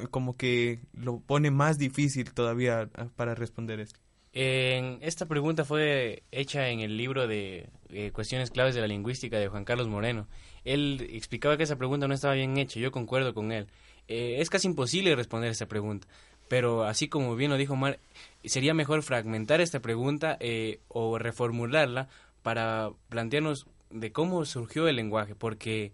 como 0.10 0.36
que 0.36 0.82
lo 0.94 1.20
pone 1.20 1.52
más 1.52 1.78
difícil 1.78 2.34
todavía 2.34 2.90
para 3.16 3.36
responder 3.36 3.80
esto 3.80 4.00
esta 4.40 5.26
pregunta 5.26 5.66
fue 5.66 6.22
hecha 6.32 6.70
en 6.70 6.82
el 6.82 6.96
libro 6.96 7.28
de 7.28 7.70
eh, 7.90 8.12
Cuestiones 8.12 8.52
claves 8.52 8.76
de 8.76 8.82
la 8.82 8.88
lingüística 8.88 9.40
de 9.40 9.48
Juan 9.48 9.66
Carlos 9.66 9.88
Moreno. 9.88 10.28
Él 10.64 11.08
explicaba 11.12 11.58
que 11.58 11.64
esa 11.64 11.78
pregunta 11.78 12.08
no 12.08 12.14
estaba 12.14 12.36
bien 12.36 12.58
hecha, 12.58 12.80
yo 12.80 12.92
concuerdo 12.92 13.34
con 13.34 13.52
él. 13.52 13.68
Eh, 14.08 14.38
es 14.40 14.50
casi 14.50 14.68
imposible 14.68 15.16
responder 15.16 15.50
esa 15.50 15.68
pregunta, 15.68 16.08
pero 16.48 16.84
así 16.84 17.08
como 17.08 17.36
bien 17.36 17.50
lo 17.50 17.58
dijo 17.58 17.76
Mar, 17.76 18.00
sería 18.44 18.74
mejor 18.74 19.02
fragmentar 19.02 19.60
esta 19.60 19.80
pregunta 19.80 20.38
eh, 20.40 20.82
o 20.88 21.18
reformularla 21.18 22.08
para 22.44 22.92
plantearnos 23.10 23.66
de 23.90 24.12
cómo 24.12 24.46
surgió 24.46 24.88
el 24.88 24.98
lenguaje, 24.98 25.34
porque 25.34 25.94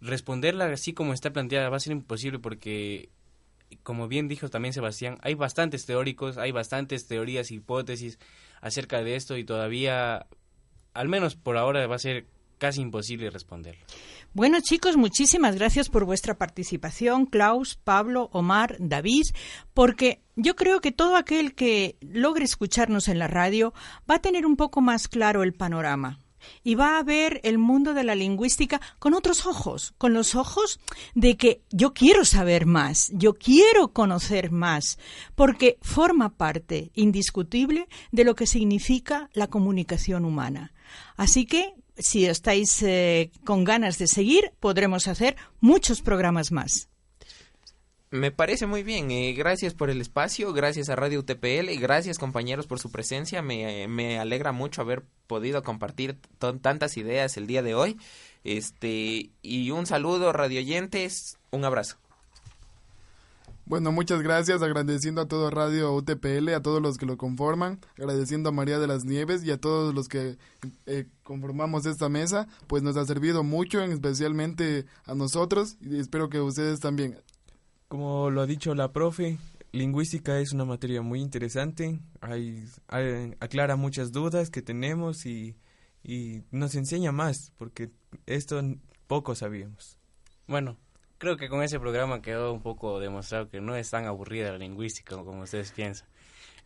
responderla 0.00 0.66
así 0.66 0.92
como 0.92 1.12
está 1.12 1.32
planteada 1.32 1.70
va 1.70 1.78
a 1.78 1.80
ser 1.80 1.92
imposible 1.92 2.38
porque 2.38 3.08
como 3.82 4.08
bien 4.08 4.28
dijo 4.28 4.48
también 4.48 4.72
Sebastián, 4.72 5.18
hay 5.22 5.34
bastantes 5.34 5.86
teóricos, 5.86 6.38
hay 6.38 6.52
bastantes 6.52 7.06
teorías, 7.06 7.50
hipótesis 7.50 8.18
acerca 8.60 9.02
de 9.02 9.16
esto 9.16 9.36
y 9.36 9.44
todavía, 9.44 10.26
al 10.94 11.08
menos 11.08 11.36
por 11.36 11.56
ahora, 11.56 11.86
va 11.86 11.96
a 11.96 11.98
ser 11.98 12.26
casi 12.58 12.80
imposible 12.80 13.30
responder. 13.30 13.76
Bueno, 14.32 14.58
chicos, 14.60 14.96
muchísimas 14.96 15.54
gracias 15.54 15.88
por 15.88 16.04
vuestra 16.04 16.38
participación, 16.38 17.26
Klaus, 17.26 17.76
Pablo, 17.76 18.30
Omar, 18.32 18.76
David, 18.80 19.24
porque 19.74 20.22
yo 20.34 20.56
creo 20.56 20.80
que 20.80 20.92
todo 20.92 21.16
aquel 21.16 21.54
que 21.54 21.96
logre 22.00 22.44
escucharnos 22.44 23.08
en 23.08 23.18
la 23.18 23.28
radio 23.28 23.74
va 24.10 24.16
a 24.16 24.22
tener 24.22 24.46
un 24.46 24.56
poco 24.56 24.80
más 24.80 25.08
claro 25.08 25.42
el 25.42 25.52
panorama 25.52 26.23
y 26.62 26.74
va 26.74 26.98
a 26.98 27.02
ver 27.02 27.40
el 27.44 27.58
mundo 27.58 27.94
de 27.94 28.04
la 28.04 28.14
lingüística 28.14 28.80
con 28.98 29.14
otros 29.14 29.46
ojos, 29.46 29.94
con 29.98 30.14
los 30.14 30.34
ojos 30.34 30.80
de 31.14 31.36
que 31.36 31.62
yo 31.70 31.92
quiero 31.92 32.24
saber 32.24 32.66
más, 32.66 33.10
yo 33.12 33.34
quiero 33.34 33.88
conocer 33.88 34.50
más, 34.50 34.98
porque 35.34 35.78
forma 35.82 36.36
parte 36.36 36.90
indiscutible 36.94 37.88
de 38.12 38.24
lo 38.24 38.34
que 38.34 38.46
significa 38.46 39.30
la 39.32 39.48
comunicación 39.48 40.24
humana. 40.24 40.72
Así 41.16 41.46
que, 41.46 41.74
si 41.96 42.26
estáis 42.26 42.82
eh, 42.82 43.30
con 43.44 43.64
ganas 43.64 43.98
de 43.98 44.08
seguir, 44.08 44.52
podremos 44.60 45.06
hacer 45.06 45.36
muchos 45.60 46.02
programas 46.02 46.50
más. 46.50 46.88
Me 48.14 48.30
parece 48.30 48.68
muy 48.68 48.84
bien. 48.84 49.10
Eh, 49.10 49.32
gracias 49.32 49.74
por 49.74 49.90
el 49.90 50.00
espacio, 50.00 50.52
gracias 50.52 50.88
a 50.88 50.94
Radio 50.94 51.18
UTPL 51.18 51.68
gracias 51.80 52.16
compañeros 52.16 52.68
por 52.68 52.78
su 52.78 52.92
presencia. 52.92 53.42
Me, 53.42 53.88
me 53.88 54.20
alegra 54.20 54.52
mucho 54.52 54.82
haber 54.82 55.02
podido 55.26 55.64
compartir 55.64 56.16
tantas 56.38 56.96
ideas 56.96 57.36
el 57.36 57.48
día 57.48 57.64
de 57.64 57.74
hoy. 57.74 57.98
Este 58.44 59.30
y 59.42 59.70
un 59.72 59.86
saludo 59.86 60.32
radio 60.32 60.60
oyentes, 60.60 61.38
un 61.50 61.64
abrazo. 61.64 61.96
Bueno, 63.66 63.90
muchas 63.90 64.22
gracias, 64.22 64.62
agradeciendo 64.62 65.22
a 65.22 65.26
todo 65.26 65.50
Radio 65.50 65.92
UTPL, 65.94 66.50
a 66.50 66.62
todos 66.62 66.80
los 66.80 66.98
que 66.98 67.06
lo 67.06 67.16
conforman, 67.16 67.80
agradeciendo 67.98 68.50
a 68.50 68.52
María 68.52 68.78
de 68.78 68.86
las 68.86 69.04
Nieves 69.04 69.42
y 69.42 69.50
a 69.50 69.58
todos 69.58 69.92
los 69.92 70.06
que 70.06 70.36
eh, 70.86 71.06
conformamos 71.24 71.84
esta 71.84 72.08
mesa, 72.08 72.46
pues 72.68 72.84
nos 72.84 72.96
ha 72.96 73.06
servido 73.06 73.42
mucho, 73.42 73.82
especialmente 73.82 74.84
a 75.04 75.16
nosotros 75.16 75.78
y 75.80 75.98
espero 75.98 76.28
que 76.28 76.40
ustedes 76.40 76.78
también. 76.78 77.18
Como 77.94 78.28
lo 78.28 78.40
ha 78.40 78.46
dicho 78.46 78.74
la 78.74 78.90
profe, 78.90 79.38
lingüística 79.70 80.40
es 80.40 80.52
una 80.52 80.64
materia 80.64 81.00
muy 81.00 81.20
interesante, 81.20 82.00
aclara 83.38 83.76
muchas 83.76 84.10
dudas 84.10 84.50
que 84.50 84.62
tenemos 84.62 85.26
y, 85.26 85.54
nos 86.50 86.74
enseña 86.74 87.12
más, 87.12 87.52
porque 87.56 87.90
esto 88.26 88.60
poco 89.06 89.36
sabíamos. 89.36 89.96
Bueno, 90.48 90.76
creo 91.18 91.36
que 91.36 91.48
con 91.48 91.62
ese 91.62 91.78
programa 91.78 92.20
quedó 92.20 92.52
un 92.52 92.62
poco 92.62 92.98
demostrado 92.98 93.48
que 93.48 93.60
no 93.60 93.76
es 93.76 93.90
tan 93.90 94.06
aburrida 94.06 94.50
la 94.50 94.58
lingüística 94.58 95.14
como 95.14 95.42
ustedes 95.42 95.70
piensan. 95.70 96.08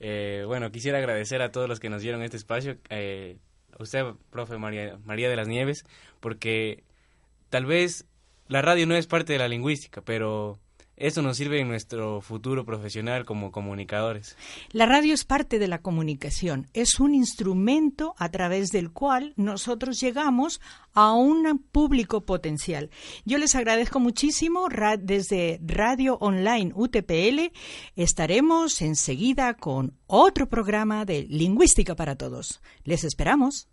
Eh, 0.00 0.44
bueno, 0.46 0.72
quisiera 0.72 0.96
agradecer 0.96 1.42
a 1.42 1.52
todos 1.52 1.68
los 1.68 1.78
que 1.78 1.90
nos 1.90 2.00
dieron 2.00 2.22
este 2.22 2.38
espacio, 2.38 2.78
eh, 2.88 3.36
a 3.78 3.82
usted, 3.82 4.14
profe 4.30 4.56
María 4.56 5.28
de 5.28 5.36
las 5.36 5.46
Nieves, 5.46 5.84
porque 6.20 6.84
tal 7.50 7.66
vez 7.66 8.06
la 8.46 8.62
radio 8.62 8.86
no 8.86 8.94
es 8.94 9.06
parte 9.06 9.34
de 9.34 9.38
la 9.38 9.48
lingüística, 9.48 10.00
pero 10.00 10.58
eso 10.98 11.22
nos 11.22 11.36
sirve 11.36 11.60
en 11.60 11.68
nuestro 11.68 12.20
futuro 12.20 12.64
profesional 12.64 13.24
como 13.24 13.52
comunicadores. 13.52 14.36
La 14.72 14.86
radio 14.86 15.14
es 15.14 15.24
parte 15.24 15.58
de 15.58 15.68
la 15.68 15.78
comunicación, 15.80 16.66
es 16.74 17.00
un 17.00 17.14
instrumento 17.14 18.14
a 18.18 18.30
través 18.30 18.70
del 18.70 18.90
cual 18.90 19.32
nosotros 19.36 20.00
llegamos 20.00 20.60
a 20.94 21.12
un 21.12 21.58
público 21.70 22.22
potencial. 22.26 22.90
Yo 23.24 23.38
les 23.38 23.54
agradezco 23.54 24.00
muchísimo 24.00 24.66
desde 24.98 25.60
Radio 25.64 26.16
Online 26.20 26.72
UTPL. 26.74 27.52
Estaremos 27.94 28.82
enseguida 28.82 29.54
con 29.54 29.96
otro 30.06 30.48
programa 30.48 31.04
de 31.04 31.22
Lingüística 31.22 31.94
para 31.94 32.16
Todos. 32.16 32.60
Les 32.84 33.04
esperamos. 33.04 33.68